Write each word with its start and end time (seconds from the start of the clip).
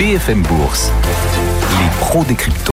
BFM 0.00 0.40
Bourse, 0.44 0.90
les 1.72 1.90
pros 2.00 2.24
des 2.24 2.34
cryptos. 2.34 2.70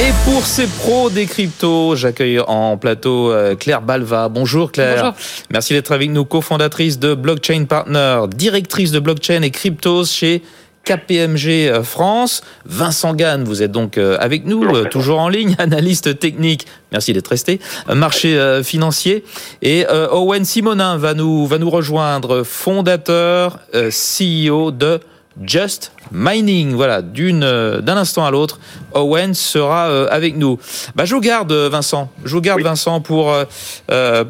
Et 0.00 0.10
pour 0.24 0.44
ces 0.44 0.66
pros 0.66 1.08
des 1.08 1.26
cryptos, 1.26 1.94
j'accueille 1.94 2.40
en 2.40 2.76
plateau 2.76 3.30
euh, 3.30 3.54
Claire 3.54 3.82
Balva. 3.82 4.28
Bonjour 4.28 4.72
Claire. 4.72 4.96
Bonjour. 4.96 5.14
Merci 5.52 5.74
d'être 5.74 5.92
avec 5.92 6.10
nous, 6.10 6.24
cofondatrice 6.24 6.98
de 6.98 7.14
Blockchain 7.14 7.66
Partner, 7.66 8.22
directrice 8.34 8.90
de 8.90 8.98
blockchain 8.98 9.42
et 9.42 9.52
cryptos 9.52 10.06
chez 10.06 10.42
KPMG 10.82 11.68
euh, 11.68 11.84
France. 11.84 12.42
Vincent 12.64 13.14
Gann, 13.14 13.44
vous 13.44 13.62
êtes 13.62 13.70
donc 13.70 13.96
euh, 13.96 14.16
avec 14.18 14.44
nous, 14.44 14.86
toujours 14.86 15.20
en 15.20 15.28
ligne, 15.28 15.54
analyste 15.58 16.18
technique. 16.18 16.66
Merci 16.90 17.12
d'être 17.12 17.28
resté. 17.28 17.60
Marché 17.94 18.60
financier. 18.64 19.22
Et 19.62 19.86
Owen 20.10 20.44
Simonin 20.44 20.96
va 20.96 21.14
nous, 21.14 21.46
va 21.46 21.58
nous 21.58 21.70
rejoindre, 21.70 22.42
fondateur, 22.42 23.60
CEO 23.72 24.72
de 24.72 24.98
Just 25.42 25.90
Mining. 26.14 26.72
Voilà, 26.74 27.02
d'une, 27.02 27.42
euh, 27.42 27.80
d'un 27.80 27.96
instant 27.96 28.24
à 28.24 28.30
l'autre, 28.30 28.60
Owen 28.94 29.34
sera 29.34 29.88
euh, 29.88 30.06
avec 30.10 30.36
nous. 30.36 30.58
Bah, 30.94 31.04
je 31.04 31.14
vous 31.14 31.20
garde, 31.20 31.52
Vincent. 31.52 32.10
Je 32.24 32.34
vous 32.34 32.40
garde, 32.40 32.60
Vincent, 32.62 33.00
pour 33.00 33.32
euh, 33.32 33.44
euh, 33.90 34.24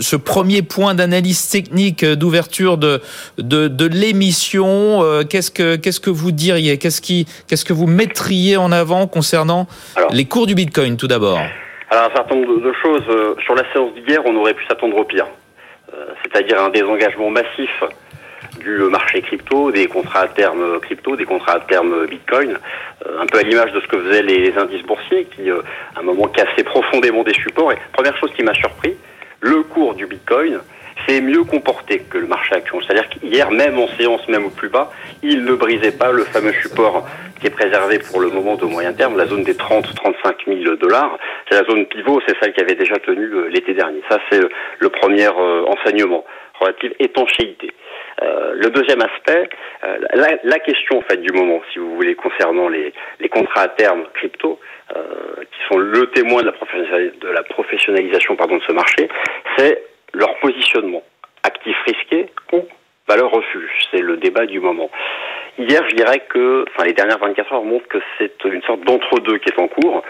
ce 0.00 0.16
premier 0.16 0.62
point 0.62 0.94
d'analyse 0.94 1.48
technique 1.48 2.04
d'ouverture 2.04 2.76
de, 2.76 3.00
de, 3.38 3.68
de 3.68 3.86
l'émission. 3.86 5.02
Qu'est-ce 5.28 5.50
que, 5.50 5.76
qu'est-ce 5.76 6.00
que 6.00 6.10
vous 6.10 6.32
diriez? 6.32 6.78
Qu'est-ce 6.78 7.00
qui, 7.00 7.26
qu'est-ce 7.48 7.64
que 7.64 7.72
vous 7.72 7.86
mettriez 7.86 8.56
en 8.56 8.70
avant 8.70 9.06
concernant 9.06 9.66
Alors. 9.96 10.12
les 10.12 10.26
cours 10.26 10.46
du 10.46 10.54
Bitcoin, 10.54 10.96
tout 10.96 11.08
d'abord? 11.08 11.40
Alors, 11.90 12.10
un 12.10 12.14
certain 12.14 12.36
nombre 12.36 12.60
de, 12.60 12.72
choses. 12.82 13.02
sur 13.44 13.54
la 13.54 13.64
séance 13.72 13.90
d'hier, 13.94 14.20
on 14.24 14.36
aurait 14.36 14.54
pu 14.54 14.64
s'attendre 14.66 14.96
au 14.96 15.04
pire. 15.04 15.26
Euh, 15.94 16.06
C'est-à-dire 16.22 16.60
un 16.62 16.70
désengagement 16.70 17.30
massif 17.30 17.70
du 18.62 18.78
marché 18.90 19.20
crypto, 19.22 19.70
des 19.70 19.86
contrats 19.86 20.22
à 20.22 20.28
terme 20.28 20.80
crypto, 20.80 21.16
des 21.16 21.24
contrats 21.24 21.54
à 21.54 21.60
terme 21.60 22.06
Bitcoin, 22.06 22.58
euh, 23.06 23.20
un 23.20 23.26
peu 23.26 23.38
à 23.38 23.42
l'image 23.42 23.72
de 23.72 23.80
ce 23.80 23.86
que 23.86 23.98
faisaient 23.98 24.22
les 24.22 24.56
indices 24.56 24.82
boursiers 24.82 25.24
qui, 25.24 25.50
euh, 25.50 25.62
à 25.96 26.00
un 26.00 26.02
moment, 26.02 26.28
cassaient 26.28 26.64
profondément 26.64 27.22
des 27.22 27.34
supports. 27.34 27.72
Et 27.72 27.76
première 27.92 28.16
chose 28.18 28.30
qui 28.34 28.42
m'a 28.42 28.54
surpris, 28.54 28.96
le 29.40 29.62
cours 29.62 29.94
du 29.94 30.06
Bitcoin 30.06 30.60
s'est 31.06 31.20
mieux 31.20 31.42
comporté 31.44 32.00
que 32.00 32.18
le 32.18 32.26
marché 32.26 32.54
action. 32.54 32.80
C'est-à-dire 32.80 33.08
qu'hier, 33.08 33.50
même 33.50 33.78
en 33.78 33.88
séance, 33.98 34.26
même 34.28 34.44
au 34.44 34.50
plus 34.50 34.68
bas, 34.68 34.92
il 35.22 35.44
ne 35.44 35.54
brisait 35.54 35.92
pas 35.92 36.12
le 36.12 36.24
fameux 36.24 36.52
support 36.52 37.06
qui 37.40 37.48
est 37.48 37.50
préservé 37.50 37.98
pour 37.98 38.20
le 38.20 38.28
moment 38.28 38.54
de 38.54 38.64
moyen 38.66 38.92
terme, 38.92 39.16
la 39.16 39.26
zone 39.26 39.42
des 39.42 39.54
30-35 39.54 40.62
000 40.64 40.76
dollars. 40.76 41.18
C'est 41.48 41.60
la 41.60 41.64
zone 41.64 41.86
pivot, 41.86 42.20
c'est 42.26 42.36
celle 42.40 42.52
qui 42.52 42.60
avait 42.60 42.76
déjà 42.76 42.96
tenu 42.98 43.24
euh, 43.24 43.48
l'été 43.48 43.74
dernier. 43.74 44.00
Ça, 44.08 44.20
c'est 44.30 44.40
le 44.78 44.88
premier 44.88 45.26
enseignement, 45.28 46.24
relative 46.60 46.94
étanchéité. 47.00 47.72
Euh, 48.20 48.52
le 48.54 48.70
deuxième 48.70 49.00
aspect, 49.00 49.48
euh, 49.84 49.98
la, 50.44 50.58
question 50.58 50.98
en 50.98 51.02
fait 51.02 51.16
du 51.16 51.32
moment, 51.32 51.62
si 51.72 51.78
vous 51.78 51.94
voulez, 51.94 52.14
concernant 52.14 52.68
les, 52.68 52.92
contrats 53.30 53.62
à 53.62 53.68
terme 53.68 54.04
crypto, 54.14 54.60
euh, 54.94 55.00
qui 55.50 55.72
sont 55.72 55.78
le 55.78 56.06
témoin 56.10 56.42
de 56.42 56.46
la, 56.46 56.52
professionnali- 56.52 57.18
de 57.18 57.42
professionnalisation 57.48 58.36
pardon, 58.36 58.56
de 58.58 58.62
ce 58.62 58.72
marché, 58.72 59.08
c'est 59.56 59.82
leur 60.12 60.36
positionnement, 60.40 61.02
actif 61.42 61.76
risqué 61.86 62.28
ou 62.52 62.62
valeur 63.08 63.30
refuge. 63.30 63.70
C'est 63.90 64.02
le 64.02 64.16
débat 64.18 64.46
du 64.46 64.60
moment. 64.60 64.90
Hier, 65.58 65.82
je 65.88 65.94
dirais 65.96 66.20
que, 66.28 66.64
enfin, 66.68 66.86
les 66.86 66.94
dernières 66.94 67.18
24 67.18 67.52
heures 67.52 67.64
montrent 67.64 67.88
que 67.88 67.98
c'est 68.18 68.44
une 68.44 68.62
sorte 68.62 68.80
d'entre-deux 68.84 69.38
qui 69.38 69.50
est 69.50 69.60
en 69.60 69.68
cours. 69.68 70.02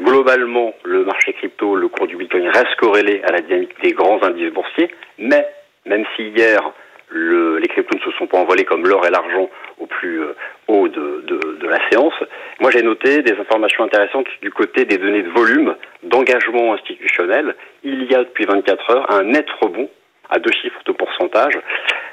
Globalement, 0.00 0.74
le 0.84 1.04
marché 1.04 1.32
crypto, 1.32 1.76
le 1.76 1.88
cours 1.88 2.06
du 2.06 2.16
Bitcoin 2.16 2.48
reste 2.48 2.74
corrélé 2.76 3.22
à 3.24 3.32
la 3.32 3.40
dynamique 3.40 3.80
des 3.82 3.92
grands 3.92 4.22
indices 4.22 4.52
boursiers, 4.52 4.90
mais 5.18 5.46
même 5.86 6.04
si 6.16 6.28
hier 6.28 6.72
le, 7.12 7.58
les 7.58 7.68
cryptos 7.68 7.98
ne 7.98 8.02
se 8.02 8.18
sont 8.18 8.26
pas 8.26 8.38
envolés 8.38 8.64
comme 8.64 8.86
l'or 8.86 9.06
et 9.06 9.10
l'argent 9.10 9.50
au 9.78 9.86
plus 9.86 10.20
euh, 10.20 10.34
haut 10.68 10.88
de, 10.88 11.24
de, 11.26 11.58
de 11.60 11.68
la 11.68 11.78
séance, 11.90 12.14
moi 12.60 12.70
j'ai 12.70 12.82
noté 12.82 13.22
des 13.22 13.32
informations 13.32 13.84
intéressantes 13.84 14.26
du 14.40 14.50
côté 14.50 14.84
des 14.84 14.98
données 14.98 15.22
de 15.22 15.30
volume, 15.30 15.76
d'engagement 16.02 16.74
institutionnel. 16.74 17.54
Il 17.84 18.04
y 18.10 18.14
a 18.14 18.18
depuis 18.18 18.44
24 18.44 18.90
heures 18.90 19.10
un 19.10 19.24
net 19.24 19.46
rebond 19.60 19.90
à 20.30 20.38
deux 20.38 20.52
chiffres 20.52 20.80
de 20.86 20.92
pourcentage 20.92 21.58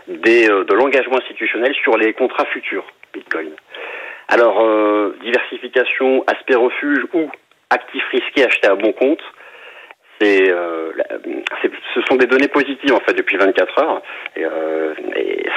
des, 0.08 0.50
euh, 0.50 0.64
de 0.64 0.74
l'engagement 0.74 1.18
institutionnel 1.18 1.74
sur 1.76 1.98
les 1.98 2.14
contrats 2.14 2.46
futurs 2.46 2.86
Bitcoin. 3.14 3.52
Alors, 4.28 4.62
euh, 4.62 5.16
diversification, 5.24 6.24
aspect 6.28 6.56
refuge 6.56 7.04
ou 7.14 7.30
actif 7.70 8.04
risqué 8.12 8.46
acheté 8.46 8.68
à 8.68 8.76
bon 8.76 8.92
compte, 8.92 9.22
euh, 10.22 10.92
ce 11.94 12.02
sont 12.10 12.16
des 12.16 12.28
données 12.28 12.48
positives 12.50 12.94
en 12.94 13.00
fait 13.00 13.14
depuis 13.14 13.38
24 13.38 13.80
heures 13.84 14.02
et, 14.36 14.44
euh, 14.46 14.94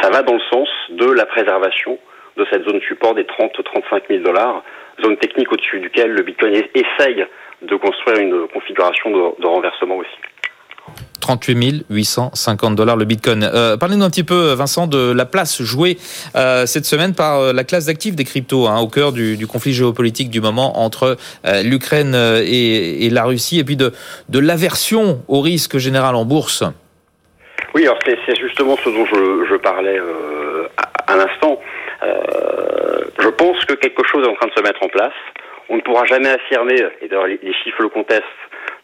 ça 0.00 0.10
va 0.10 0.22
dans 0.22 0.34
le 0.34 0.40
sens 0.50 0.68
de 0.90 1.10
la 1.10 1.26
préservation 1.26 1.98
de 2.36 2.46
cette 2.50 2.64
zone 2.68 2.80
support 2.80 3.14
des 3.14 3.24
30-35 3.24 4.02
000 4.08 4.22
dollars, 4.22 4.62
zone 5.02 5.16
technique 5.18 5.52
au-dessus 5.52 5.80
duquel 5.80 6.12
le 6.12 6.22
Bitcoin 6.22 6.54
es- 6.54 6.70
essaye 6.74 7.26
de 7.62 7.76
construire 7.76 8.18
une 8.18 8.48
configuration 8.48 9.10
de 9.38 9.46
renversement 9.46 9.96
aussi. 9.96 10.10
38 11.22 11.86
850 11.88 12.74
dollars 12.74 12.96
le 12.96 13.04
Bitcoin. 13.04 13.44
Euh, 13.44 13.76
Parlez-nous 13.76 14.04
un 14.04 14.10
petit 14.10 14.24
peu, 14.24 14.52
Vincent, 14.54 14.88
de 14.88 15.12
la 15.12 15.24
place 15.24 15.62
jouée 15.62 15.96
euh, 16.34 16.66
cette 16.66 16.84
semaine 16.84 17.14
par 17.14 17.38
euh, 17.38 17.52
la 17.52 17.62
classe 17.64 17.86
d'actifs 17.86 18.16
des 18.16 18.24
cryptos, 18.24 18.66
hein, 18.66 18.80
au 18.80 18.88
cœur 18.88 19.12
du, 19.12 19.36
du 19.36 19.46
conflit 19.46 19.72
géopolitique 19.72 20.30
du 20.30 20.40
moment 20.40 20.80
entre 20.84 21.16
euh, 21.46 21.62
l'Ukraine 21.62 22.14
euh, 22.14 22.42
et, 22.44 23.06
et 23.06 23.10
la 23.10 23.22
Russie, 23.24 23.60
et 23.60 23.64
puis 23.64 23.76
de, 23.76 23.92
de 24.28 24.38
l'aversion 24.40 25.22
au 25.28 25.40
risque 25.40 25.78
général 25.78 26.16
en 26.16 26.24
bourse. 26.24 26.64
Oui, 27.74 27.84
alors 27.84 27.98
c'est, 28.04 28.18
justement 28.38 28.76
ce 28.84 28.90
dont 28.90 29.06
je, 29.06 29.46
je 29.48 29.56
parlais 29.56 29.98
euh, 29.98 30.66
à, 30.76 31.12
à 31.12 31.16
l'instant. 31.16 31.58
Je 33.20 33.28
pense 33.28 33.64
que 33.64 33.74
quelque 33.74 34.02
chose 34.10 34.26
est 34.26 34.28
en 34.28 34.34
train 34.34 34.48
de 34.48 34.52
se 34.56 34.62
mettre 34.62 34.82
en 34.82 34.88
place. 34.88 35.12
On 35.68 35.76
ne 35.76 35.82
pourra 35.82 36.04
jamais 36.04 36.28
affirmer, 36.28 36.74
et 37.00 37.06
d'ailleurs 37.08 37.28
les 37.28 37.54
chiffres 37.62 37.80
le 37.80 37.88
contestent, 37.88 38.24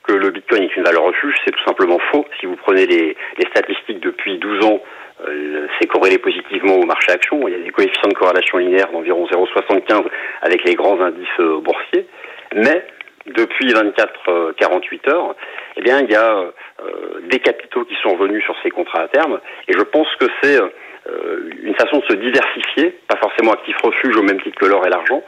que 0.08 0.14
le 0.14 0.30
Bitcoin 0.30 0.62
est 0.62 0.76
une 0.76 0.84
valeur 0.84 1.04
refuge. 1.04 1.34
C'est 1.44 1.52
tout 1.52 1.64
simplement 1.64 1.98
faux. 2.10 2.24
Si 2.40 2.46
vous 2.46 2.56
prenez 2.56 2.86
les, 2.86 3.16
statistiques 3.50 4.00
depuis 4.00 4.38
12 4.38 4.64
ans, 4.64 4.80
euh, 5.26 5.66
c'est 5.78 5.86
corrélé 5.86 6.18
positivement 6.18 6.76
au 6.76 6.86
marché 6.86 7.12
action. 7.12 7.46
Il 7.46 7.52
y 7.52 7.60
a 7.60 7.64
des 7.64 7.70
coefficients 7.70 8.08
de 8.08 8.14
corrélation 8.14 8.58
linéaire 8.58 8.90
d'environ 8.90 9.26
0,75 9.26 10.04
avec 10.42 10.64
les 10.64 10.74
grands 10.74 11.00
indices 11.00 11.28
euh, 11.40 11.60
boursiers. 11.60 12.06
Mais 12.54 12.84
depuis 13.26 13.66
24-48 13.66 15.10
heures, 15.10 15.34
eh 15.76 15.82
bien, 15.82 16.00
il 16.00 16.10
y 16.10 16.16
a 16.16 16.30
euh, 16.32 17.20
des 17.30 17.40
capitaux 17.40 17.84
qui 17.84 17.94
sont 18.02 18.16
revenus 18.16 18.42
sur 18.44 18.56
ces 18.62 18.70
contrats 18.70 19.02
à 19.02 19.08
terme. 19.08 19.40
Et 19.68 19.74
je 19.74 19.82
pense 19.82 20.08
que 20.16 20.26
c'est 20.42 20.58
euh, 20.60 21.50
une 21.62 21.74
façon 21.74 21.98
de 21.98 22.04
se 22.04 22.16
diversifier, 22.16 22.98
pas 23.08 23.16
forcément 23.16 23.52
actif 23.52 23.76
refuge 23.82 24.16
au 24.16 24.22
même 24.22 24.40
titre 24.40 24.58
que 24.58 24.66
l'or 24.66 24.86
et 24.86 24.90
l'argent, 24.90 25.22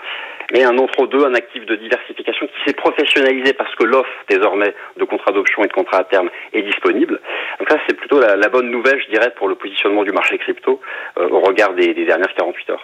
mais 0.52 0.64
un 0.64 0.76
entre-deux, 0.78 1.24
un 1.24 1.34
actif 1.34 1.64
de 1.66 1.76
diversification 1.76 2.46
qui 2.46 2.52
s'est 2.66 2.74
professionnalisé 2.74 3.52
parce 3.52 3.74
que 3.74 3.84
l'offre 3.84 4.10
désormais 4.28 4.74
de 4.98 5.04
contrats 5.04 5.32
d'option 5.32 5.64
et 5.64 5.68
de 5.68 5.72
contrats 5.72 5.98
à 5.98 6.04
terme 6.04 6.30
est 6.52 6.62
disponible. 6.62 7.20
Donc 7.58 7.68
ça, 7.70 7.78
c'est 7.86 7.96
plutôt 7.96 8.20
la, 8.20 8.36
la 8.36 8.48
bonne 8.48 8.70
nouvelle, 8.70 9.00
je 9.04 9.10
dirais, 9.10 9.32
pour 9.36 9.48
le 9.48 9.54
positionnement 9.54 10.04
du 10.04 10.12
marché 10.12 10.38
crypto 10.38 10.80
euh, 11.18 11.28
au 11.28 11.40
regard 11.40 11.74
des, 11.74 11.94
des 11.94 12.04
dernières 12.04 12.34
48 12.34 12.70
heures. 12.70 12.82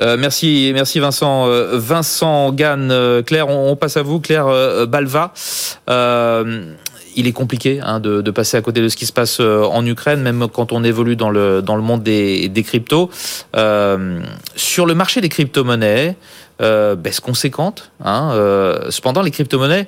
Euh, 0.00 0.16
merci, 0.18 0.70
merci 0.74 1.00
Vincent. 1.00 1.48
Euh, 1.48 1.70
Vincent 1.74 2.52
Gann, 2.52 2.90
euh, 2.90 3.22
Claire, 3.22 3.48
on, 3.48 3.70
on 3.70 3.76
passe 3.76 3.96
à 3.96 4.02
vous, 4.02 4.20
Claire 4.20 4.46
euh, 4.46 4.86
Balva. 4.86 5.32
Euh, 5.88 6.74
il 7.16 7.26
est 7.26 7.32
compliqué 7.32 7.80
hein, 7.82 8.00
de, 8.00 8.20
de 8.22 8.30
passer 8.30 8.56
à 8.56 8.62
côté 8.62 8.80
de 8.80 8.88
ce 8.88 8.96
qui 8.96 9.06
se 9.06 9.12
passe 9.12 9.38
euh, 9.40 9.62
en 9.64 9.84
Ukraine, 9.86 10.20
même 10.22 10.46
quand 10.52 10.72
on 10.72 10.84
évolue 10.84 11.16
dans 11.16 11.30
le 11.30 11.62
dans 11.62 11.76
le 11.76 11.82
monde 11.82 12.02
des, 12.02 12.48
des 12.48 12.62
cryptos. 12.62 13.10
Euh, 13.56 14.20
sur 14.56 14.86
le 14.86 14.94
marché 14.94 15.20
des 15.20 15.28
crypto-monnaies, 15.28 16.16
euh, 16.60 16.94
baisse 16.96 17.20
conséquente. 17.20 17.90
Hein, 18.04 18.30
euh, 18.32 18.90
cependant, 18.90 19.22
les 19.22 19.30
crypto-monnaies 19.30 19.86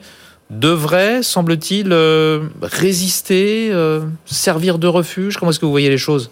devraient, 0.51 1.23
semble-t-il, 1.23 1.93
euh, 1.93 2.41
résister, 2.63 3.71
euh, 3.73 4.01
servir 4.27 4.79
de 4.79 4.87
refuge. 4.87 5.37
Comment 5.39 5.51
est-ce 5.51 5.59
que 5.59 5.65
vous 5.65 5.71
voyez 5.71 5.91
les 5.91 5.99
choses? 5.99 6.31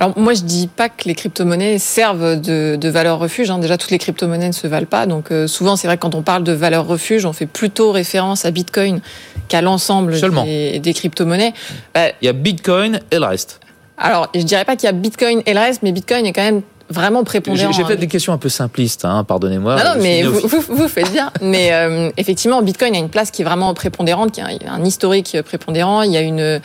Alors 0.00 0.18
moi 0.18 0.32
je 0.32 0.40
dis 0.42 0.66
pas 0.66 0.88
que 0.88 1.04
les 1.04 1.14
crypto-monnaies 1.14 1.78
servent 1.78 2.40
de, 2.40 2.76
de 2.76 2.88
valeur 2.88 3.18
refuge. 3.18 3.50
hein. 3.50 3.58
Déjà 3.58 3.76
toutes 3.76 3.90
les 3.90 3.98
crypto-monnaies 3.98 4.48
ne 4.48 4.52
se 4.52 4.66
valent 4.66 4.86
pas. 4.86 5.04
Donc 5.04 5.30
euh, 5.30 5.46
souvent 5.46 5.76
c'est 5.76 5.86
vrai 5.86 5.98
que 5.98 6.02
quand 6.02 6.14
on 6.14 6.22
parle 6.22 6.42
de 6.42 6.52
valeur 6.52 6.86
refuge, 6.86 7.26
on 7.26 7.34
fait 7.34 7.44
plutôt 7.46 7.92
référence 7.92 8.46
à 8.46 8.50
Bitcoin 8.50 9.00
qu'à 9.48 9.60
l'ensemble 9.60 10.18
des, 10.44 10.78
des 10.78 10.94
crypto-monnaies. 10.94 11.52
Bah, 11.94 12.08
Il 12.22 12.24
y 12.24 12.28
a 12.28 12.32
Bitcoin 12.32 13.00
et 13.10 13.18
le 13.18 13.26
reste. 13.26 13.60
alors 13.98 14.30
je 14.34 14.40
dirais 14.40 14.64
pas 14.64 14.74
qu'il 14.74 14.86
y 14.86 14.88
a 14.88 14.92
Bitcoin 14.92 15.42
et 15.44 15.52
le 15.52 15.60
reste, 15.60 15.82
mais 15.82 15.92
Bitcoin 15.92 16.24
est 16.24 16.32
quand 16.32 16.42
même 16.42 16.62
vraiment 16.88 17.22
prépondérant. 17.22 17.70
j'ai 17.70 17.82
hein. 17.82 17.86
peut-être 17.86 18.00
des 18.00 18.08
questions 18.08 18.32
un 18.32 18.38
peu 18.38 18.48
simplistes, 18.48 19.04
hein, 19.04 19.22
pardonnez-moi. 19.22 19.76
Non, 19.76 19.94
non, 19.94 20.02
mais 20.02 20.22
vous, 20.22 20.32
néophyte. 20.40 20.50
vous, 20.50 20.76
vous 20.76 20.88
faites 20.88 21.12
bien. 21.12 21.30
Mais 21.40 21.72
euh, 21.72 22.10
effectivement, 22.16 22.62
Bitcoin 22.62 22.96
a 22.96 22.98
une 22.98 23.08
place 23.10 23.30
qui 23.30 23.42
est 23.42 23.44
vraiment 23.44 23.72
prépondérante, 23.74 24.32
qui 24.32 24.40
a 24.40 24.48
un 24.68 24.84
historique 24.84 25.36
prépondérant. 25.44 26.02
Il 26.02 26.10
y 26.10 26.16
a 26.16 26.20
une, 26.20 26.60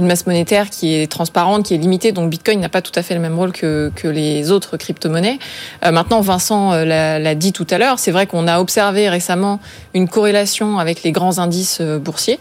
une 0.00 0.06
masse 0.06 0.26
monétaire 0.26 0.70
qui 0.70 0.94
est 0.94 1.10
transparente, 1.10 1.66
qui 1.66 1.74
est 1.74 1.78
limitée. 1.78 2.12
Donc 2.12 2.30
Bitcoin 2.30 2.60
n'a 2.60 2.68
pas 2.68 2.82
tout 2.82 2.92
à 2.96 3.02
fait 3.02 3.14
le 3.14 3.20
même 3.20 3.38
rôle 3.38 3.52
que, 3.52 3.92
que 3.94 4.08
les 4.08 4.50
autres 4.50 4.76
crypto-monnaies. 4.76 5.38
Euh, 5.84 5.92
maintenant, 5.92 6.20
Vincent 6.20 6.72
euh, 6.72 6.84
l'a 6.84 7.34
dit 7.34 7.52
tout 7.52 7.66
à 7.70 7.78
l'heure, 7.78 7.98
c'est 7.98 8.10
vrai 8.10 8.26
qu'on 8.26 8.48
a 8.48 8.60
observé 8.60 9.08
récemment 9.08 9.60
une 9.94 10.08
corrélation 10.08 10.78
avec 10.78 11.02
les 11.02 11.12
grands 11.12 11.38
indices 11.38 11.78
euh, 11.80 11.98
boursiers. 11.98 12.40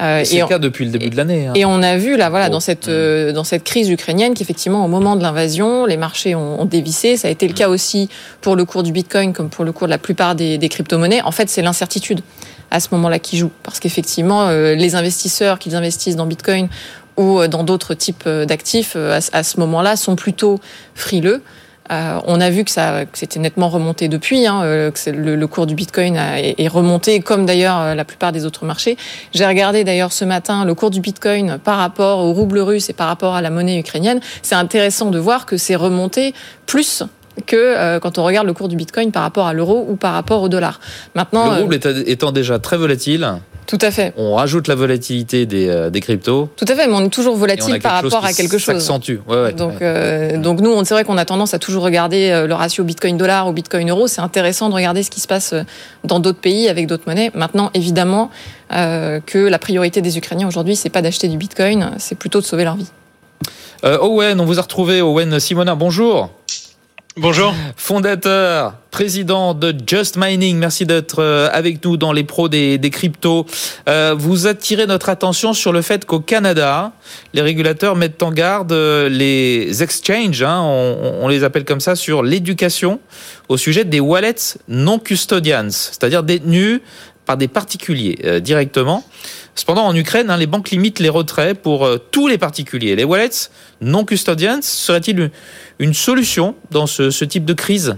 Euh, 0.00 0.22
c'est 0.24 0.40
le 0.40 0.46
cas 0.46 0.58
depuis 0.58 0.84
le 0.84 0.90
début 0.90 1.10
de 1.10 1.16
l'année. 1.16 1.46
Hein. 1.46 1.52
Et 1.54 1.64
on 1.64 1.80
a 1.82 1.96
vu 1.96 2.16
là, 2.16 2.28
voilà, 2.28 2.48
dans 2.48 2.60
cette 2.60 2.88
euh, 2.88 3.32
dans 3.32 3.44
cette 3.44 3.62
crise 3.62 3.88
ukrainienne, 3.88 4.34
qu'effectivement, 4.34 4.84
au 4.84 4.88
moment 4.88 5.14
de 5.14 5.22
l'invasion, 5.22 5.86
les 5.86 5.96
marchés 5.96 6.34
ont, 6.34 6.64
dévissé. 6.64 7.16
Ça 7.16 7.28
a 7.28 7.30
été 7.30 7.46
le 7.46 7.54
cas 7.54 7.68
aussi 7.68 8.08
pour 8.40 8.56
le 8.56 8.64
cours 8.64 8.82
du 8.82 8.90
Bitcoin, 8.90 9.32
comme 9.32 9.50
pour 9.50 9.64
le 9.64 9.72
cours 9.72 9.86
de 9.86 9.90
la 9.90 9.98
plupart 9.98 10.34
des, 10.34 10.58
des 10.58 10.68
crypto-monnaies. 10.68 11.22
En 11.22 11.30
fait, 11.30 11.48
c'est 11.48 11.62
l'incertitude 11.62 12.20
à 12.70 12.80
ce 12.80 12.88
moment-là 12.92 13.18
qui 13.18 13.36
joue, 13.36 13.50
parce 13.62 13.80
qu'effectivement, 13.80 14.48
euh, 14.48 14.74
les 14.74 14.94
investisseurs 14.94 15.58
qui 15.58 15.74
investissent 15.74 16.16
dans 16.16 16.26
Bitcoin 16.26 16.68
ou 17.16 17.46
dans 17.46 17.62
d'autres 17.62 17.94
types 17.94 18.28
d'actifs 18.28 18.96
à, 18.96 19.42
ce 19.44 19.60
moment-là 19.60 19.94
sont 19.94 20.16
plutôt 20.16 20.58
frileux. 20.96 21.42
Euh, 21.90 22.18
on 22.26 22.40
a 22.40 22.50
vu 22.50 22.64
que 22.64 22.70
ça, 22.70 23.04
que 23.04 23.18
c'était 23.18 23.38
nettement 23.38 23.68
remonté 23.68 24.08
depuis, 24.08 24.46
hein, 24.46 24.62
euh, 24.64 24.90
que 24.90 25.10
le, 25.10 25.46
cours 25.46 25.66
du 25.66 25.74
Bitcoin 25.74 26.16
a, 26.16 26.40
est, 26.40 26.68
remonté, 26.68 27.20
comme 27.20 27.44
d'ailleurs 27.44 27.78
euh, 27.80 27.94
la 27.94 28.04
plupart 28.04 28.32
des 28.32 28.46
autres 28.46 28.64
marchés. 28.64 28.96
J'ai 29.34 29.46
regardé 29.46 29.84
d'ailleurs 29.84 30.12
ce 30.12 30.24
matin 30.24 30.64
le 30.64 30.74
cours 30.74 30.90
du 30.90 31.00
Bitcoin 31.00 31.58
par 31.62 31.78
rapport 31.78 32.20
au 32.20 32.32
rouble 32.32 32.58
russe 32.58 32.88
et 32.88 32.94
par 32.94 33.08
rapport 33.08 33.34
à 33.34 33.42
la 33.42 33.50
monnaie 33.50 33.78
ukrainienne. 33.78 34.20
C'est 34.42 34.54
intéressant 34.54 35.10
de 35.10 35.18
voir 35.18 35.44
que 35.44 35.58
c'est 35.58 35.76
remonté 35.76 36.34
plus 36.64 37.02
que 37.46 37.98
quand 37.98 38.18
on 38.18 38.24
regarde 38.24 38.46
le 38.46 38.52
cours 38.52 38.68
du 38.68 38.76
Bitcoin 38.76 39.10
par 39.12 39.22
rapport 39.22 39.46
à 39.46 39.52
l'euro 39.52 39.86
ou 39.88 39.96
par 39.96 40.12
rapport 40.12 40.42
au 40.42 40.48
dollar. 40.48 40.80
Maintenant, 41.14 41.54
le 41.54 41.62
rouble 41.62 41.78
étant 42.06 42.32
déjà 42.32 42.58
très 42.58 42.76
volatile, 42.76 43.40
tout 43.66 43.78
à 43.80 43.90
fait. 43.90 44.12
On 44.16 44.34
rajoute 44.34 44.68
la 44.68 44.74
volatilité 44.74 45.46
des, 45.46 45.68
euh, 45.68 45.88
des 45.88 46.00
cryptos. 46.00 46.48
Tout 46.56 46.66
à 46.68 46.74
fait, 46.74 46.86
mais 46.86 46.92
on 46.92 47.04
est 47.04 47.08
toujours 47.08 47.36
volatile 47.36 47.78
par 47.80 48.02
rapport 48.02 48.24
à 48.24 48.32
quelque 48.32 48.58
chose. 48.58 48.74
S'accentue. 48.74 49.18
donc, 49.56 49.80
Euh, 49.80 50.36
donc 50.38 50.60
nous, 50.60 50.84
c'est 50.84 50.94
vrai 50.94 51.04
qu'on 51.04 51.16
a 51.16 51.24
tendance 51.24 51.54
à 51.54 51.58
toujours 51.58 51.82
regarder 51.82 52.30
euh, 52.30 52.46
le 52.46 52.54
ratio 52.54 52.84
Bitcoin-dollar 52.84 53.48
ou 53.48 53.52
Bitcoin-euro. 53.52 54.06
C'est 54.06 54.20
intéressant 54.20 54.68
de 54.68 54.74
regarder 54.74 55.02
ce 55.02 55.10
qui 55.10 55.20
se 55.20 55.26
passe 55.26 55.54
euh, 55.54 55.62
dans 56.04 56.20
d'autres 56.20 56.40
pays 56.40 56.68
avec 56.68 56.86
d'autres 56.86 57.04
monnaies. 57.06 57.30
Maintenant, 57.34 57.70
évidemment, 57.74 58.30
euh, 58.72 59.20
que 59.24 59.38
la 59.38 59.58
priorité 59.58 60.02
des 60.02 60.18
Ukrainiens 60.18 60.48
aujourd'hui, 60.48 60.76
c'est 60.76 60.90
pas 60.90 61.02
d'acheter 61.02 61.28
du 61.28 61.38
Bitcoin, 61.38 61.92
c'est 61.98 62.16
plutôt 62.18 62.40
de 62.40 62.46
sauver 62.46 62.64
leur 62.64 62.76
vie. 62.76 62.90
Euh, 63.84 63.98
Owen, 64.00 64.40
on 64.40 64.44
vous 64.44 64.58
a 64.58 64.62
retrouvé. 64.62 65.02
Owen 65.02 65.38
Simona, 65.40 65.74
bonjour. 65.74 66.30
Bonjour. 67.16 67.54
Fondateur, 67.76 68.74
président 68.90 69.54
de 69.54 69.72
Just 69.86 70.16
Mining, 70.16 70.58
merci 70.58 70.84
d'être 70.84 71.20
euh, 71.20 71.48
avec 71.52 71.84
nous 71.84 71.96
dans 71.96 72.12
les 72.12 72.24
pros 72.24 72.48
des, 72.48 72.80
cryptos. 72.90 73.46
Euh, 73.88 74.16
vous 74.18 74.48
attirez 74.48 74.88
notre 74.88 75.08
attention 75.08 75.52
sur 75.52 75.72
le 75.72 75.80
fait 75.80 76.06
qu'au 76.06 76.18
Canada, 76.18 76.90
les 77.32 77.40
régulateurs 77.40 77.94
mettent 77.94 78.24
en 78.24 78.32
garde 78.32 78.72
euh, 78.72 79.08
les 79.08 79.80
exchanges, 79.80 80.42
hein, 80.42 80.60
on, 80.60 81.28
les 81.28 81.44
appelle 81.44 81.64
comme 81.64 81.78
ça, 81.78 81.94
sur 81.94 82.24
l'éducation 82.24 82.98
au 83.48 83.56
sujet 83.58 83.84
des 83.84 84.00
wallets 84.00 84.58
non 84.66 84.98
custodians, 84.98 85.70
c'est-à-dire 85.70 86.24
détenus 86.24 86.80
par 87.26 87.36
des 87.36 87.48
particuliers 87.48 88.40
directement. 88.42 89.04
Cependant, 89.54 89.86
en 89.86 89.94
Ukraine, 89.94 90.30
hein, 90.30 90.36
les 90.36 90.46
banques 90.46 90.70
limitent 90.70 90.98
les 90.98 91.08
retraits 91.08 91.56
pour 91.56 91.84
euh, 91.84 91.98
tous 92.10 92.26
les 92.28 92.38
particuliers. 92.38 92.96
Les 92.96 93.04
wallets 93.04 93.50
non 93.80 94.04
custodians 94.04 94.62
serait-il 94.62 95.30
une 95.78 95.94
solution 95.94 96.56
dans 96.70 96.86
ce 96.86 97.24
type 97.24 97.44
de 97.44 97.54
crise? 97.54 97.96